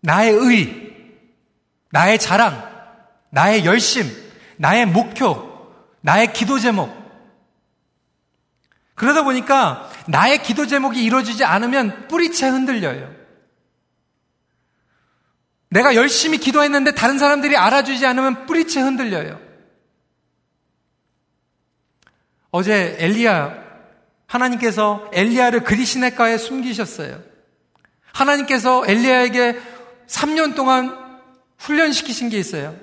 [0.00, 0.92] 나의 의,
[1.90, 2.62] 나의 자랑,
[3.30, 4.04] 나의 열심,
[4.56, 5.68] 나의 목표,
[6.00, 7.05] 나의 기도 제목.
[8.96, 13.14] 그러다 보니까 나의 기도 제목이 이루어지지 않으면 뿌리채 흔들려요.
[15.68, 19.38] 내가 열심히 기도했는데 다른 사람들이 알아주지 않으면 뿌리채 흔들려요.
[22.50, 23.64] 어제 엘리야,
[24.26, 27.22] 하나님께서 엘리야를 그리시네가에 숨기셨어요.
[28.12, 29.60] 하나님께서 엘리야에게
[30.06, 31.20] 3년 동안
[31.58, 32.74] 훈련시키신 게 있어요.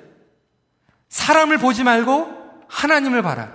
[1.10, 3.52] 사람을 보지 말고 하나님을 봐라.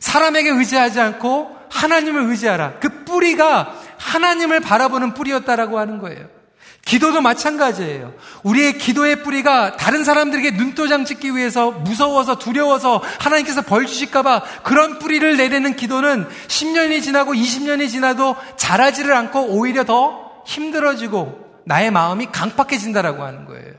[0.00, 2.78] 사람에게 의지하지 않고 하나님을 의지하라.
[2.80, 6.38] 그 뿌리가 하나님을 바라보는 뿌리였다라고 하는 거예요.
[6.84, 8.14] 기도도 마찬가지예요.
[8.44, 15.36] 우리의 기도의 뿌리가 다른 사람들에게 눈도장 찍기 위해서 무서워서 두려워서 하나님께서 벌 주실까봐 그런 뿌리를
[15.36, 23.44] 내리는 기도는 10년이 지나고 20년이 지나도 자라지를 않고 오히려 더 힘들어지고 나의 마음이 강팍해진다라고 하는
[23.44, 23.74] 거예요.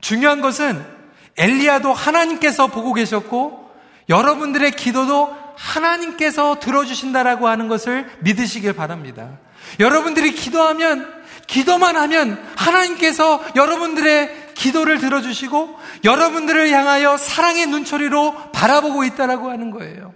[0.00, 0.82] 중요한 것은
[1.36, 3.59] 엘리야도 하나님께서 보고 계셨고
[4.10, 9.38] 여러분들의 기도도 하나님께서 들어주신다라고 하는 것을 믿으시길 바랍니다.
[9.78, 19.70] 여러분들이 기도하면 기도만 하면 하나님께서 여러분들의 기도를 들어주시고 여러분들을 향하여 사랑의 눈초리로 바라보고 있다라고 하는
[19.70, 20.12] 거예요.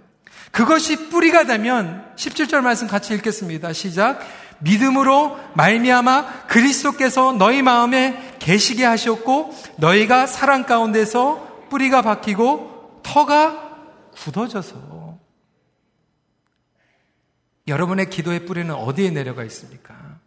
[0.51, 3.73] 그것이 뿌리가 되면 17절 말씀 같이 읽겠습니다.
[3.73, 4.19] 시작.
[4.59, 13.64] 믿음으로 말미암아 그리스도께서 너희 마음에 계시게 하셨고 너희가 사랑 가운데서 뿌리가 박히고 터가
[14.15, 15.19] 굳어져서
[17.67, 20.19] 여러분의 기도의 뿌리는 어디에 내려가 있습니까?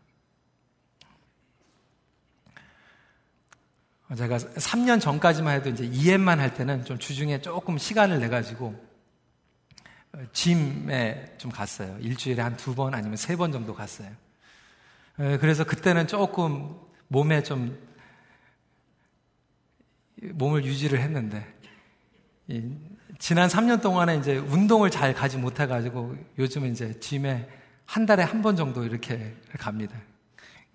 [4.17, 8.89] 제가 3년 전까지만 해도 이제 EM만 할 때는 좀 주중에 조금 시간을 내가지고
[10.33, 11.97] 짐에 좀 갔어요.
[12.01, 14.11] 일주일에 한 두 번 아니면 세 번 정도 갔어요.
[15.17, 17.79] 그래서 그때는 조금 몸에 좀
[20.21, 21.47] 몸을 유지를 했는데
[23.19, 27.49] 지난 3년 동안에 이제 운동을 잘 가지 못해가지고 요즘은 이제 짐에
[27.85, 29.97] 한 달에 한 번 정도 이렇게 갑니다.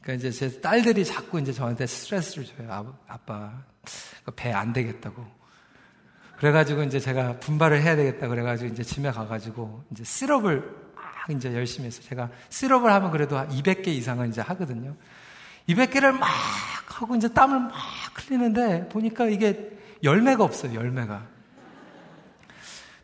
[0.02, 2.98] 그러니까 이제 제 딸들이 자꾸 이제 저한테 스트레스를 줘요.
[3.08, 3.64] 아, 빠
[4.36, 5.26] 배 안 되겠다고.
[6.38, 10.60] 그래가지고 이제 제가 분발을 해야 되겠다 그래가지고 이제 짐에 가가지고 이제 시럽을
[10.96, 14.96] 막 이제 열심히 해서 제가 시럽을 하면 그래도 200개 이상은 이제 하거든요.
[15.70, 16.28] 200개를 막
[16.88, 17.72] 하고 이제 땀을 막
[18.16, 19.72] 흘리는데 보니까 이게
[20.04, 21.28] 열매가 없어요, 열매가.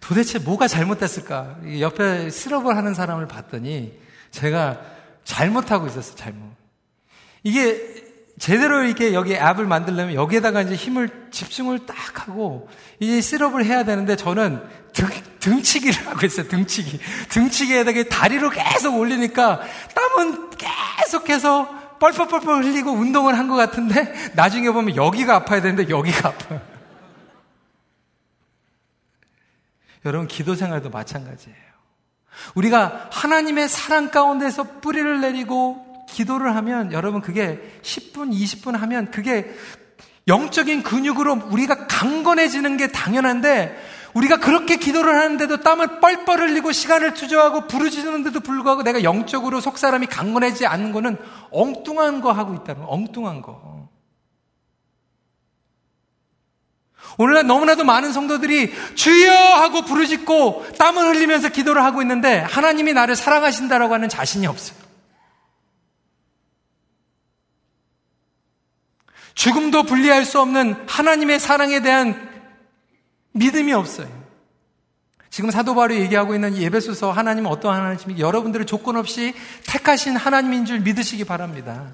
[0.09, 1.57] 도대체 뭐가 잘못됐을까?
[1.81, 3.93] 옆에 실업을 하는 사람을 봤더니
[4.31, 4.81] 제가
[5.23, 6.49] 잘못하고 있었어, 잘못.
[7.43, 7.79] 이게
[8.39, 12.67] 제대로 이렇게 여기 앱을 만들려면 여기에다가 이제 힘을 집중을 딱 하고
[12.99, 15.07] 이제 실업을 해야 되는데 저는 등,
[15.41, 16.99] 등치기를 하고 있어요, 등치기.
[17.29, 19.61] 등치기에다가 다리로 계속 올리니까
[19.93, 26.78] 땀은 계속해서 뻘뻘뻘뻘 흘리고 운동을 한 것 같은데 나중에 보면 여기가 아파야 되는데 여기가 아파요.
[30.05, 31.69] 여러분, 기도 생활도 마찬가지예요.
[32.55, 39.53] 우리가 하나님의 사랑 가운데서 뿌리를 내리고 기도를 하면 여러분 그게 10분, 20분 하면 그게
[40.27, 43.77] 영적인 근육으로 우리가 강건해지는 게 당연한데
[44.13, 50.07] 우리가 그렇게 기도를 하는데도 땀을 뻘뻘 흘리고 시간을 투자하고 부르짖는데도 불구하고 내가 영적으로 속 사람이
[50.07, 51.17] 강건해지지 않는 거는
[51.51, 53.78] 엉뚱한 거 하고 있다는 거, 엉뚱한 거.
[57.19, 63.93] 오늘날 너무나도 많은 성도들이 주여 하고 부르짖고 땀을 흘리면서 기도를 하고 있는데 하나님이 나를 사랑하신다라고
[63.93, 64.79] 하는 자신이 없어요.
[69.33, 72.29] 죽음도 분리할 수 없는 하나님의 사랑에 대한
[73.33, 74.07] 믿음이 없어요.
[75.29, 78.19] 지금 사도 바울이 얘기하고 있는 예배소서 하나님은 어떠한 하나님입니까?
[78.19, 79.33] 여러분들을 조건 없이
[79.67, 81.91] 택하신 하나님인 줄 믿으시기 바랍니다.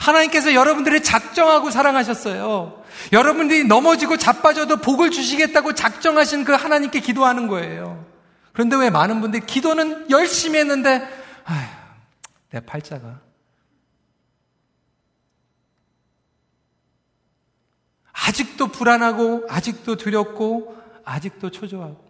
[0.00, 2.84] 하나님께서 여러분들을 작정하고 사랑하셨어요.
[3.12, 8.04] 여러분들이 넘어지고 자빠져도 복을 주시겠다고 작정하신 그 하나님께 기도하는 거예요.
[8.52, 11.06] 그런데 왜 많은 분들이 기도는 열심히 했는데,
[11.44, 11.68] 아휴,
[12.50, 13.20] 내 팔자가.
[18.12, 22.04] 아직도 불안하고, 아직도 두렵고, 아직도 초조하고.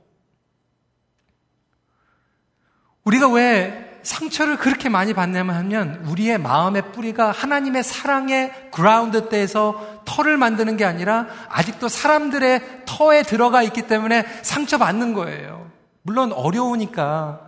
[3.04, 10.76] 우리가 왜 상처를 그렇게 많이 받냐면 우리의 마음의 뿌리가 하나님의 사랑의 그라운드 때에서 터를 만드는
[10.76, 15.68] 게 아니라 아직도 사람들의 터에 들어가 있기 때문에 상처 받는 거예요.
[16.02, 17.40] 물론 어려우니까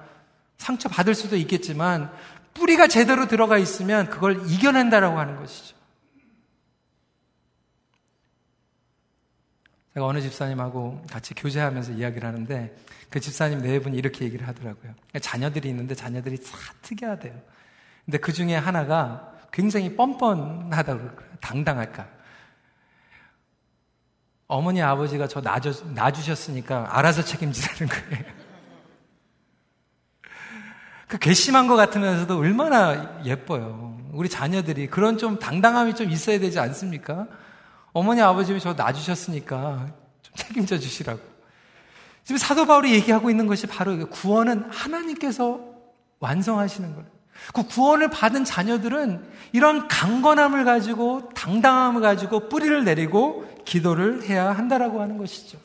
[0.57, 2.11] 상처 받을 수도 있겠지만
[2.55, 5.77] 뿌리가 제대로 들어가 있으면 그걸 이겨낸다라고 하는 것이죠.
[9.99, 12.77] 제가 어느 집사님하고 같이 교제하면서 이야기를 하는데
[13.11, 14.95] 그 집사님 네 분이 이렇게 얘기를 하더라고요.
[15.21, 17.35] 자녀들이 있는데 자녀들이 다 특이하대요.
[18.05, 21.31] 근데 그 중에 하나가 굉장히 뻔뻔하다고 그래요.
[21.41, 22.09] 당당할까.
[24.47, 28.25] 어머니 아버지가 저 낳아주, 낳아주셨으니까 알아서 책임지라는 거예요.
[31.09, 33.99] 그 괘씸한 것 같으면서도 얼마나 예뻐요.
[34.13, 37.27] 우리 자녀들이 그런 좀 당당함이 좀 있어야 되지 않습니까?
[37.93, 39.87] 어머니 아버님이 저 놔주셨으니까
[40.23, 41.21] 좀 책임져 주시라고.
[42.25, 45.61] 지금 사도 바울이 얘기하고 있는 것이 바로 구원은 하나님께서
[46.21, 47.09] 완성하시는 거예요.
[47.55, 55.17] 그 구원을 받은 자녀들은 이런 강건함을 가지고 당당함을 가지고 뿌리를 내리고 기도를 해야 한다라고 하는
[55.17, 55.59] 것이죠.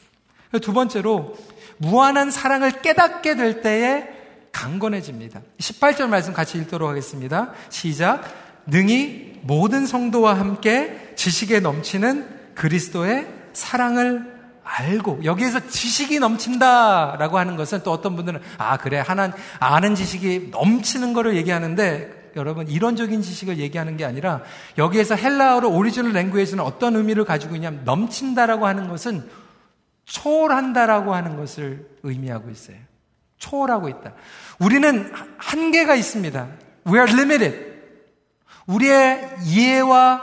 [0.62, 1.36] 두 번째로
[1.78, 4.08] 무한한 사랑을 깨닫게 될 때에
[4.52, 5.42] 강건해집니다.
[5.58, 7.52] 18절 말씀 같이 읽도록 하겠습니다.
[7.70, 8.24] 시작.
[8.68, 17.92] 능히 모든 성도와 함께 지식에 넘치는 그리스도의 사랑을 알고 여기에서 지식이 넘친다라고 하는 것은 또
[17.92, 24.06] 어떤 분들은 아 그래 하나 아는 지식이 넘치는 거를 얘기하는데 여러분 이론적인 지식을 얘기하는 게
[24.06, 24.42] 아니라
[24.78, 29.30] 여기에서 헬라어로 original language는 어떤 의미를 가지고 있냐면 넘친다라고 하는 것은
[30.06, 32.78] 초월한다라고 하는 것을 의미하고 있어요.
[33.38, 34.14] 초월하고 있다.
[34.60, 36.48] 우리는 한계가 있습니다.
[36.88, 37.73] We are limited.
[38.68, 40.22] 우리의 이해와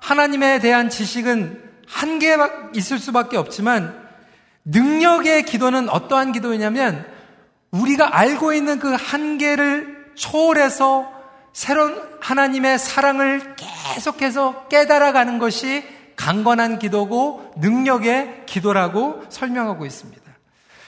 [0.00, 4.08] 하나님에 대한 지식은 한계가 있을 수밖에 없지만
[4.64, 7.06] 능력의 기도는 어떠한 기도이냐면
[7.70, 11.10] 우리가 알고 있는 그 한계를 초월해서
[11.52, 15.84] 새로운 하나님의 사랑을 계속해서 깨달아가는 것이
[16.16, 20.22] 강건한 기도고 능력의 기도라고 설명하고 있습니다.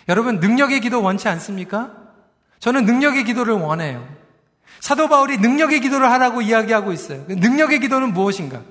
[0.08, 1.92] 여러분, 능력의 기도 원치 않습니까?
[2.58, 4.06] 저는 능력의 기도를 원해요.
[4.78, 7.24] 사도 바울이 능력의 기도를 하라고 이야기하고 있어요.
[7.28, 8.62] 능력의 기도는 무엇인가?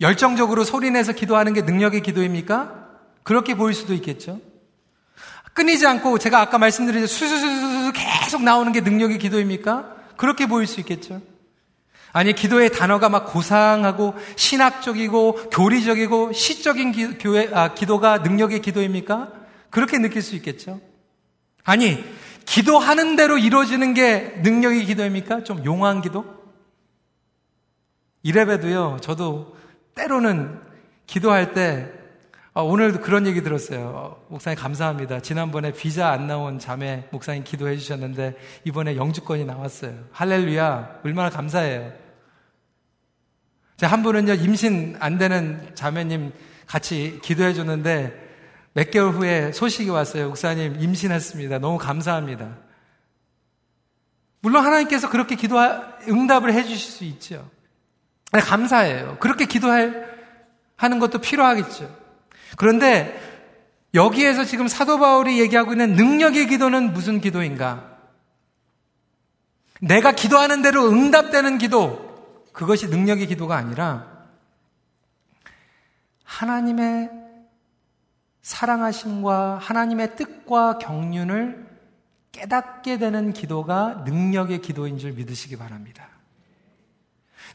[0.00, 2.84] 열정적으로 소리내서 기도하는 게 능력의 기도입니까?
[3.22, 4.40] 그렇게 보일 수도 있겠죠.
[5.54, 9.94] 끊이지 않고 제가 아까 말씀드린 수수수수 계속 나오는 게 능력의 기도입니까?
[10.16, 11.22] 그렇게 보일 수 있겠죠.
[12.12, 19.32] 아니 기도의 단어가 막 고상하고 신학적이고 교리적이고 시적인 기, 교회, 아, 기도가 능력의 기도입니까?
[19.70, 20.80] 그렇게 느낄 수 있겠죠.
[21.64, 22.04] 아니
[22.44, 25.44] 기도하는 대로 이루어지는 게 능력의 기도입니까?
[25.44, 26.24] 좀 용한 기도?
[28.22, 29.56] 이래봬도요, 저도
[29.94, 30.60] 때로는
[31.06, 31.90] 기도할 때,
[32.54, 34.22] 아, 오늘도 그런 얘기 들었어요.
[34.28, 35.20] 목사님 감사합니다.
[35.20, 39.92] 지난번에 비자 안 나온 자매 목사님 기도해 주셨는데, 이번에 영주권이 나왔어요.
[40.12, 41.00] 할렐루야.
[41.04, 41.92] 얼마나 감사해요.
[43.82, 46.32] 한 분은요, 임신 안 되는 자매님
[46.66, 48.23] 같이 기도해 줬는데,
[48.74, 50.28] 몇 개월 후에 소식이 왔어요.
[50.28, 51.58] 목사님, 임신했습니다.
[51.60, 52.58] 너무 감사합니다.
[54.40, 55.56] 물론 하나님께서 그렇게 기도,
[56.08, 57.48] 응답을 해 주실 수 있죠.
[58.32, 59.16] 네, 감사해요.
[59.20, 60.12] 그렇게 기도할,
[60.76, 61.88] 하는 것도 필요하겠죠.
[62.56, 63.20] 그런데
[63.94, 67.96] 여기에서 지금 사도 바울이 얘기하고 있는 능력의 기도는 무슨 기도인가?
[69.80, 74.26] 내가 기도하는 대로 응답되는 기도, 그것이 능력의 기도가 아니라
[76.24, 77.23] 하나님의
[78.44, 81.66] 사랑하심과 하나님의 뜻과 경륜을
[82.30, 86.08] 깨닫게 되는 기도가 능력의 기도인 줄 믿으시기 바랍니다.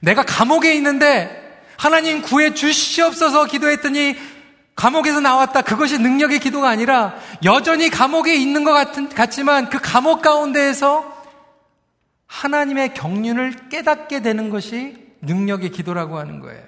[0.02, 4.15] 내가 감옥에 있는데 하나님 구해 주시옵소서 기도했더니
[4.75, 5.62] 감옥에서 나왔다.
[5.62, 11.23] 그것이 능력의 기도가 아니라 여전히 감옥에 있는 것 같은, 같지만 그 감옥 가운데에서
[12.25, 16.63] 하나님의 경륜을 깨닫게 되는 것이 능력의 기도라고 하는 거예요.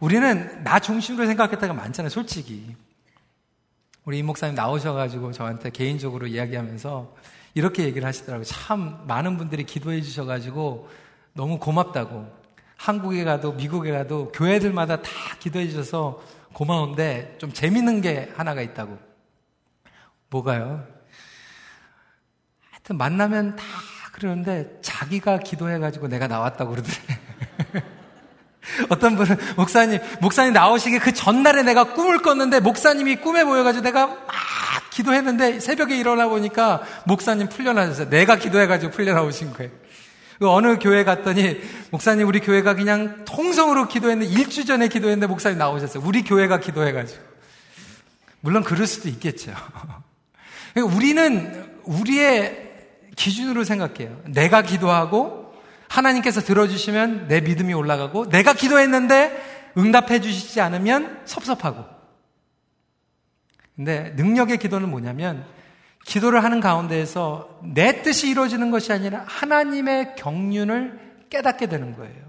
[0.00, 2.74] 우리는 나 중심으로 생각했다가 많잖아요, 솔직히.
[4.08, 7.14] 우리 임 목사님 나오셔가지고 저한테 개인적으로 이야기하면서
[7.52, 8.42] 이렇게 얘기를 하시더라고요.
[8.42, 10.88] 참 많은 분들이 기도해 주셔가지고
[11.34, 12.26] 너무 고맙다고.
[12.78, 16.22] 한국에 가도 미국에 가도 교회들마다 다 기도해 주셔서
[16.54, 18.98] 고마운데 좀 재밌는 게 하나가 있다고.
[20.30, 20.86] 뭐가요?
[22.70, 23.64] 하여튼 만나면 다
[24.14, 26.96] 그러는데 자기가 기도해가지고 내가 나왔다고 그러더래.
[28.88, 34.18] 어떤 분은 목사님, 목사님 나오시기 그 전날에 내가 꿈을 꿨는데 목사님이 꿈에 보여가지고 내가 막
[34.90, 38.10] 기도했는데 새벽에 일어나 보니까 목사님 풀려나셨어요.
[38.10, 39.70] 내가 기도해가지고 풀려나오신 거예요.
[40.38, 46.02] 그 어느 교회 갔더니 목사님 우리 교회가 그냥 통성으로 기도했는데 일주 전에 기도했는데 목사님 나오셨어요.
[46.04, 47.22] 우리 교회가 기도해가지고.
[48.40, 49.52] 물론 그럴 수도 있겠죠.
[50.74, 52.68] 그러니까 우리는 우리의
[53.16, 54.20] 기준으로 생각해요.
[54.26, 55.47] 내가 기도하고
[55.88, 61.84] 하나님께서 들어주시면 내 믿음이 올라가고 내가 기도했는데 응답해 주시지 않으면 섭섭하고.
[63.76, 65.44] 근데 능력의 기도는 뭐냐면
[66.04, 70.98] 기도를 하는 가운데에서 내 뜻이 이루어지는 것이 아니라 하나님의 경륜을
[71.30, 72.28] 깨닫게 되는 거예요.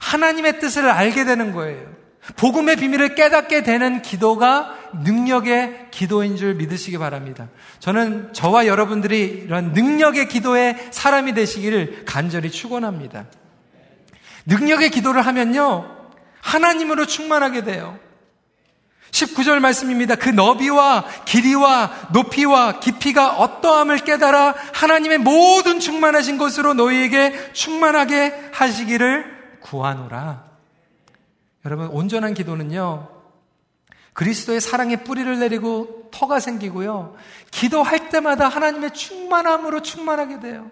[0.00, 2.03] 하나님의 뜻을 알게 되는 거예요.
[2.36, 7.48] 복음의 비밀을 깨닫게 되는 기도가 능력의 기도인 줄 믿으시기 바랍니다.
[7.80, 13.26] 저는 저와 여러분들이 이런 능력의 기도의 사람이 되시기를 간절히 축원합니다.
[14.46, 15.90] 능력의 기도를 하면요.
[16.40, 17.98] 하나님으로 충만하게 돼요.
[19.10, 20.16] 19절 말씀입니다.
[20.16, 30.53] 그 너비와 길이와 높이와 깊이가 어떠함을 깨달아 하나님의 모든 충만하신 것으로 너희에게 충만하게 하시기를 구하노라.
[31.64, 33.08] 여러분, 온전한 기도는요,
[34.12, 37.16] 그리스도의 사랑의 뿌리를 내리고 터가 생기고요,
[37.50, 40.70] 기도할 때마다 하나님의 충만함으로 충만하게 돼요.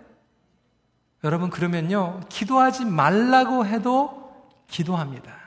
[1.25, 4.33] 여러분, 그러면요, 기도하지 말라고 해도
[4.69, 5.43] 기도합니다.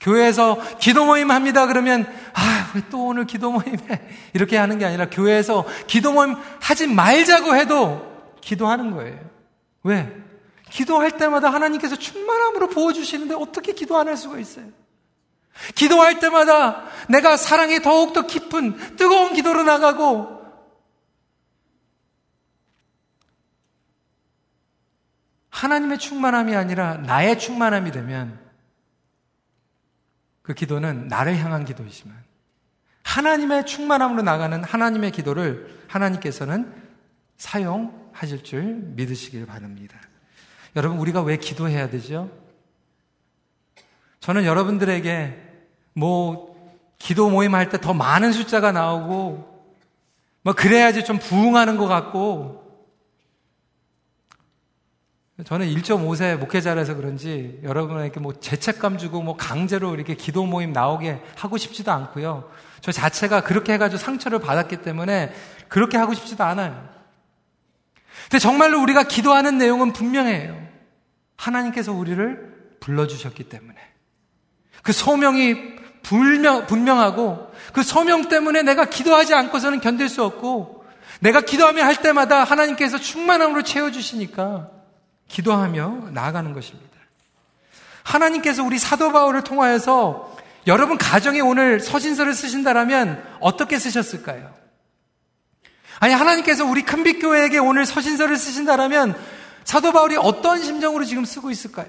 [0.00, 1.66] 교회에서 기도 모임 합니다.
[1.66, 4.08] 그러면, 아, 왜또 오늘 기도 모임에?
[4.32, 9.18] 이렇게 하는 게 아니라 교회에서 기도 모임 하지 말자고 해도 기도하는 거예요.
[9.82, 10.29] 왜?
[10.70, 14.66] 기도할 때마다 하나님께서 충만함으로 부어주시는데 어떻게 기도 안 할 수가 있어요?
[15.74, 20.40] 기도할 때마다 내가 사랑이 더욱더 깊은 뜨거운 기도로 나가고
[25.50, 28.38] 하나님의 충만함이 아니라 나의 충만함이 되면
[30.42, 32.16] 그 기도는 나를 향한 기도이지만
[33.02, 36.72] 하나님의 충만함으로 나가는 하나님의 기도를 하나님께서는
[37.36, 39.98] 사용하실 줄 믿으시길 바랍니다.
[40.76, 42.30] 여러분, 우리가 왜 기도해야 되죠?
[44.20, 45.36] 저는 여러분들에게
[45.94, 46.50] 뭐,
[46.98, 49.48] 기도 모임 할 때 더 많은 숫자가 나오고,
[50.42, 52.60] 뭐, 그래야지 좀 부흥하는 것 같고,
[55.46, 61.56] 저는 1.5세 목회자라서 그런지 여러분에게 뭐 죄책감 주고 뭐 강제로 이렇게 기도 모임 나오게 하고
[61.56, 62.50] 싶지도 않고요.
[62.82, 65.32] 저 자체가 그렇게 해가지고 상처를 받았기 때문에
[65.68, 66.86] 그렇게 하고 싶지도 않아요.
[68.30, 70.56] 근데 정말로 우리가 기도하는 내용은 분명해요.
[71.36, 73.76] 하나님께서 우리를 불러주셨기 때문에.
[74.84, 80.84] 그 소명이 분명, 분명하고 그 소명 때문에 내가 기도하지 않고서는 견딜 수 없고
[81.18, 84.70] 내가 기도하며 할 때마다 하나님께서 충만함으로 채워주시니까
[85.26, 86.88] 기도하며 나아가는 것입니다.
[88.04, 90.36] 하나님께서 우리 사도 바울을 통하여서
[90.68, 94.59] 여러분 가정에 오늘 서신서를 쓰신다라면 어떻게 쓰셨을까요?
[96.00, 99.16] 아니 하나님께서 우리 큰빛교회에게 오늘 서신서를 쓰신다라면
[99.64, 101.88] 사도 바울이 어떤 심정으로 지금 쓰고 있을까요?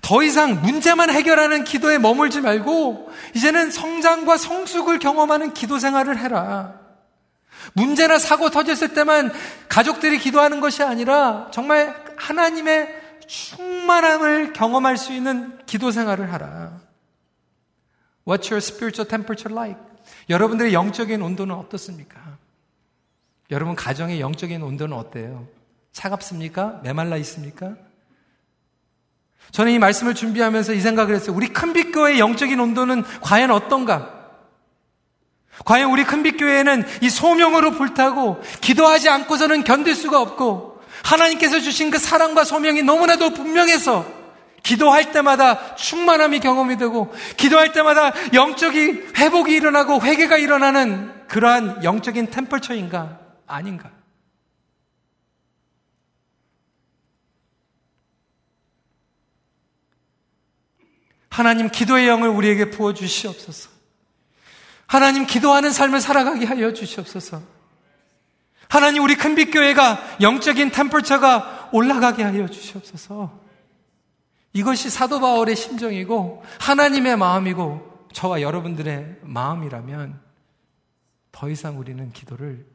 [0.00, 6.80] 더 이상 문제만 해결하는 기도에 머물지 말고 이제는 성장과 성숙을 경험하는 기도 생활을 해라.
[7.74, 9.30] 문제나 사고 터졌을 때만
[9.68, 12.88] 가족들이 기도하는 것이 아니라 정말 하나님의
[13.26, 16.80] 충만함을 경험할 수 있는 기도 생활을 하라.
[18.26, 19.87] What's your spiritual temperature like?
[20.30, 22.38] 여러분들의 영적인 온도는 어떻습니까?
[23.50, 25.46] 여러분 가정의 영적인 온도는 어때요?
[25.92, 26.80] 차갑습니까?
[26.82, 27.74] 메말라 있습니까?
[29.50, 31.34] 저는 이 말씀을 준비하면서 이 생각을 했어요.
[31.34, 34.14] 우리 큰빛교회의 영적인 온도는 과연 어떤가?
[35.64, 42.44] 과연 우리 큰빛교회는 이 소명으로 불타고 기도하지 않고서는 견딜 수가 없고 하나님께서 주신 그 사랑과
[42.44, 44.17] 소명이 너무나도 분명해서
[44.68, 53.18] 기도할 때마다 충만함이 경험이 되고 기도할 때마다 영적인 회복이 일어나고 회개가 일어나는 그러한 영적인 템플처인가
[53.46, 53.90] 아닌가?
[61.30, 63.70] 하나님 기도의 영을 우리에게 부어 주시옵소서.
[64.86, 67.40] 하나님 기도하는 삶을 살아가게 하여 주시옵소서.
[68.68, 73.47] 하나님 우리 큰빛교회가 영적인 템플처가 올라가게 하여 주시옵소서.
[74.52, 80.20] 이것이 사도 바울의 심정이고 하나님의 마음이고 저와 여러분들의 마음이라면
[81.32, 82.66] 더 이상 우리는 기도를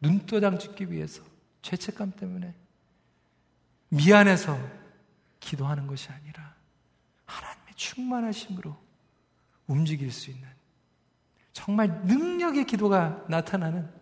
[0.00, 1.22] 눈도장 찍기 위해서
[1.62, 2.54] 죄책감 때문에
[3.88, 4.58] 미안해서
[5.40, 6.54] 기도하는 것이 아니라
[7.24, 8.76] 하나님의 충만하심으로
[9.66, 10.46] 움직일 수 있는
[11.52, 13.98] 정말 능력의 기도가 나타나는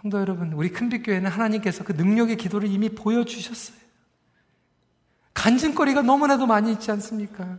[0.00, 3.76] 성도 여러분, 우리 큰빛교회는 하나님께서 그 능력의 기도를 이미 보여주셨어요.
[5.40, 7.56] 간증거리가 너무나도 많이 있지 않습니까?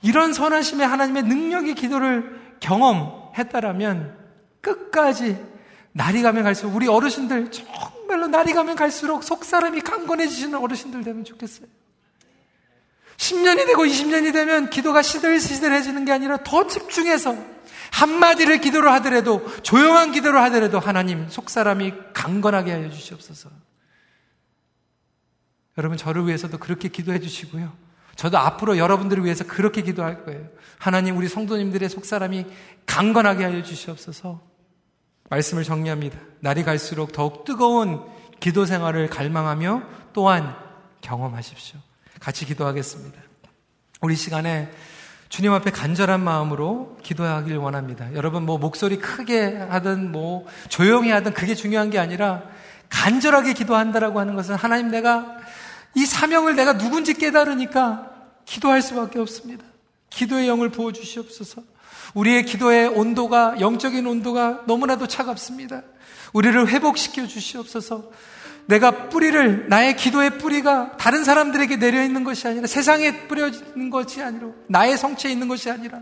[0.00, 4.16] 이런 선하심의 하나님의 능력의 기도를 경험했다라면
[4.60, 5.44] 끝까지
[5.90, 11.66] 날이 가면 갈수록 우리 어르신들 정말로 날이 가면 갈수록 속사람이 강건해지시는 어르신들 되면 좋겠어요.
[13.16, 17.36] 10년이 되고 20년이 되면 기도가 시들시들해지는 게 아니라 더 집중해서
[17.90, 23.65] 한마디를 기도를 하더라도 조용한 기도를 하더라도 하나님 속사람이 강건하게 하여 주시옵소서.
[25.78, 27.72] 여러분 저를 위해서도 그렇게 기도해 주시고요.
[28.16, 30.48] 저도 앞으로 여러분들을 위해서 그렇게 기도할 거예요.
[30.78, 32.46] 하나님 우리 성도님들의 속사람이
[32.86, 34.40] 강건하게 하여 주시옵소서.
[35.28, 36.18] 말씀을 정리합니다.
[36.40, 38.00] 날이 갈수록 더욱 뜨거운
[38.40, 40.56] 기도 생활을 갈망하며 또한
[41.02, 41.78] 경험하십시오.
[42.20, 43.20] 같이 기도하겠습니다.
[44.00, 44.70] 우리 시간에
[45.28, 48.14] 주님 앞에 간절한 마음으로 기도하길 원합니다.
[48.14, 52.44] 여러분 뭐 목소리 크게 하든 뭐 조용히 하든 그게 중요한 게 아니라
[52.88, 55.35] 간절하게 기도한다라고 하는 것은 하나님 내가
[55.96, 58.12] 이 사명을 내가 누군지 깨달으니까
[58.44, 59.64] 기도할 수밖에 없습니다.
[60.10, 61.62] 기도의 영을 부어 주시옵소서.
[62.14, 65.82] 우리의 기도의 온도가 영적인 온도가 너무나도 차갑습니다.
[66.34, 68.10] 우리를 회복시켜 주시옵소서.
[68.66, 74.48] 내가 뿌리를 나의 기도의 뿌리가 다른 사람들에게 내려 있는 것이 아니라 세상에 뿌려지는 것이 아니라
[74.68, 76.00] 나의 성체에 있는 것이 아니라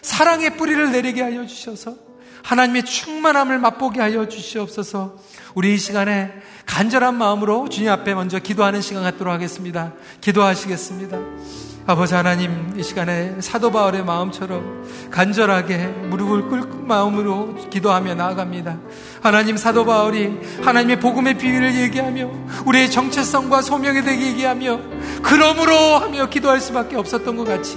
[0.00, 1.96] 사랑의 뿌리를 내리게 하여 주셔서
[2.44, 5.16] 하나님의 충만함을 맛보게 하여 주시옵소서.
[5.54, 6.30] 우리 이 시간에
[6.66, 9.94] 간절한 마음으로 주님 앞에 먼저 기도하는 시간 갖도록 하겠습니다.
[10.20, 11.73] 기도하시겠습니다.
[11.86, 18.78] 아버지 하나님 이 시간에 사도 바울의 마음처럼 간절하게 무릎을 꿇은 마음으로 기도하며 나아갑니다.
[19.20, 22.30] 하나님 사도 바울이 하나님의 복음의 비밀을 얘기하며
[22.64, 24.80] 우리의 정체성과 소명에 대해 얘기하며
[25.22, 27.76] 그러므로 하며 기도할 수밖에 없었던 것 같이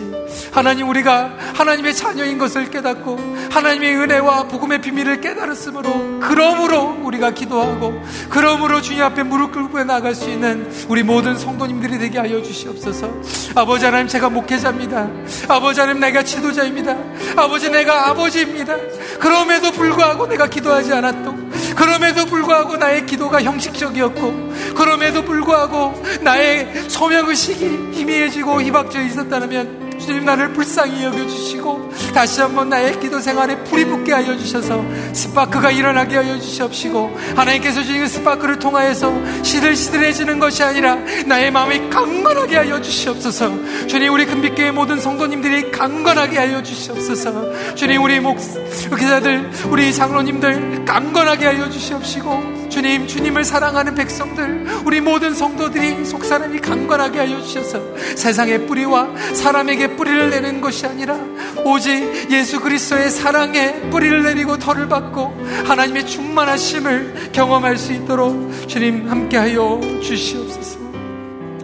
[0.51, 3.17] 하나님 우리가 하나님의 자녀인 것을 깨닫고
[3.51, 10.29] 하나님의 은혜와 복음의 비밀을 깨달았으므로 그러므로 우리가 기도하고 그러므로 주님 앞에 무릎 꿇고 나갈 수
[10.29, 13.09] 있는 우리 모든 성도님들이 되게 하여 주시옵소서.
[13.55, 15.09] 아버지 하나님 제가 목회자입니다.
[15.47, 16.97] 아버지 하나님 내가 지도자입니다.
[17.37, 18.75] 아버지 내가 아버지입니다.
[19.17, 28.61] 그럼에도 불구하고 내가 기도하지 않았던 그럼에도 불구하고 나의 기도가 형식적이었고 그럼에도 불구하고 나의 소명의식이 희미해지고
[28.61, 34.83] 희박져 있었다면 주님 나를 불쌍히 여겨주시고 다시 한번 나의 기도 생활에 불이 붙게 하여 주셔서
[35.13, 42.81] 스파크가 일어나게 하여 주시옵시고 하나님께서 주신 스파크를 통하여서 시들시들해지는 것이 아니라 나의 마음이 강건하게 하여
[42.81, 43.87] 주시옵소서.
[43.87, 47.75] 주님 우리 금빛교회 모든 성도님들이 강건하게 하여 주시옵소서.
[47.75, 56.05] 주님 우리 목기자들 우리 장로님들 강건하게 하여 주시옵시고 주님 주님을 사랑하는 백성들 우리 모든 성도들이
[56.05, 57.81] 속사람이 강건하게 하여 주셔서
[58.15, 61.17] 세상의 뿌리와 사람에게 뿌리를 내는 것이 아니라
[61.63, 69.81] 오직 예수 그리스도의 사랑에 뿌리를 내리고 털을 받고 하나님의 충만하심을 경험할 수 있도록 주님 함께하여
[70.01, 70.79] 주시옵소서.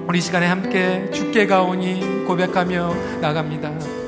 [0.07, 4.02] 우리 시간에 함께 죽게 가오니 고백하며 나갑니다.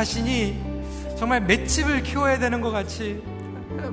[0.00, 0.58] 자신이
[1.18, 3.22] 정말 맷집을 키워야 되는 것 같이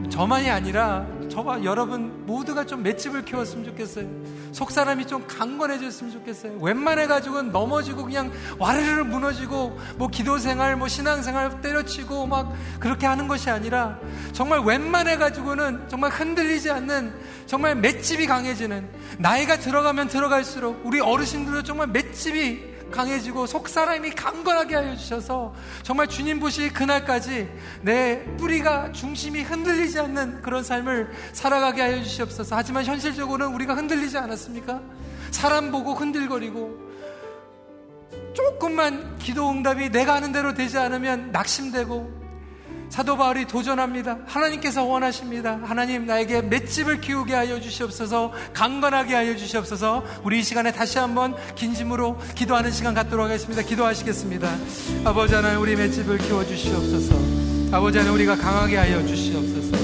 [0.10, 4.08] 저만이 아니라 저와 여러분 모두가 좀 맷집을 키웠으면 좋겠어요.
[4.54, 6.60] 속 사람이 좀 강건해졌으면 좋겠어요.
[6.62, 13.06] 웬만해 가지고는 넘어지고 그냥 와르르 무너지고 뭐 기도 생활, 뭐 신앙 생활 때려치고 막 그렇게
[13.06, 14.00] 하는 것이 아니라
[14.32, 17.14] 정말 웬만해 가지고는 정말 흔들리지 않는
[17.48, 18.88] 정말 맷집이 강해지는
[19.18, 26.70] 나이가 들어가면 들어갈수록 우리 어르신들도 정말 맷집이 강해지고 속사람이 강건하게 하여 주셔서 정말 주님 보시
[26.70, 27.50] 그날까지
[27.82, 32.56] 내 뿌리가 중심이 흔들리지 않는 그런 삶을 살아가게 하여 주시옵소서.
[32.56, 34.82] 하지만 현실적으로는 우리가 흔들리지 않았습니까?
[35.32, 36.88] 사람 보고 흔들거리고
[38.34, 42.27] 조금만 기도 응답이 내가 하는 대로 되지 않으면 낙심되고
[42.90, 44.18] 사도 바울이 도전합니다.
[44.26, 45.60] 하나님께서 원하십니다.
[45.64, 50.04] 하나님 나에게 맷집을 키우게 하여 주시옵소서, 강건하게 하여 주시옵소서.
[50.24, 53.62] 우리 이 시간에 다시 한번 긴짐으로 기도하는 시간 갖도록 하겠습니다.
[53.62, 54.50] 기도하시겠습니다.
[55.06, 57.16] 아버지 하나님 우리 맷집을 키워 주시옵소서.
[57.72, 59.78] 아버지 하나님 우리가 강하게 하여 주시옵소서.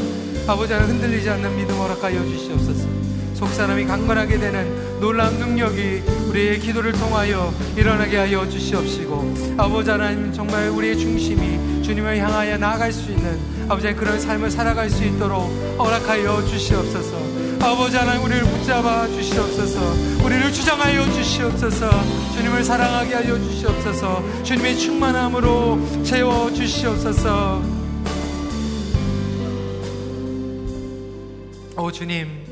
[0.51, 2.87] 아버지 하나님 흔들리지 않는 믿음 허락하여 주시옵소서.
[3.35, 10.69] 속 사람이 강건하게 되는 놀라운 능력이 우리의 기도를 통하여 일어나게 하여 주시옵시고 아버지 하나님 정말
[10.69, 13.37] 우리의 중심이 주님을 향하여 나아갈 수 있는
[13.69, 17.17] 아버지의 그런 삶을 살아갈 수 있도록 허락하여 주시옵소서.
[17.61, 20.25] 아버지 하나님 우리를 붙잡아 주시옵소서.
[20.25, 21.89] 우리를 주장하여 주시옵소서.
[22.35, 24.43] 주님을 사랑하게 하여 주시옵소서.
[24.43, 27.61] 주님의 충만함으로 채워 주시옵소서.
[31.77, 32.45] 오 주님,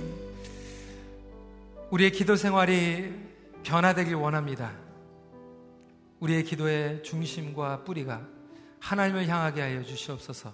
[1.92, 3.14] 우리의 기도 생활이
[3.64, 4.72] 변화되길 원합니다.
[6.20, 8.22] 우리의 기도의 중심과 뿌리가
[8.82, 10.54] 하나님을 향하게 하여 주시옵소서.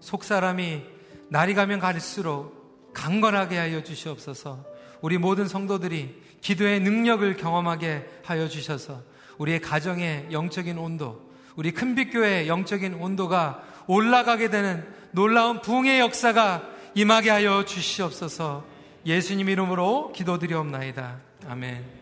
[0.00, 0.82] 속 사람이
[1.30, 4.64] 날이 가면 갈수록 강건하게 하여 주시옵소서.
[5.00, 9.02] 우리 모든 성도들이 기도의 능력을 경험하게 하여 주셔서
[9.38, 16.62] 우리의 가정의 영적인 온도, 우리 큰빛교회의 영적인 온도가 올라가게 되는 놀라운 부흥의 역사가
[16.94, 18.64] 임하게 하여 주시옵소서.
[19.06, 21.20] 예수님 이름으로 기도드리옵나이다.
[21.48, 21.97] 아멘.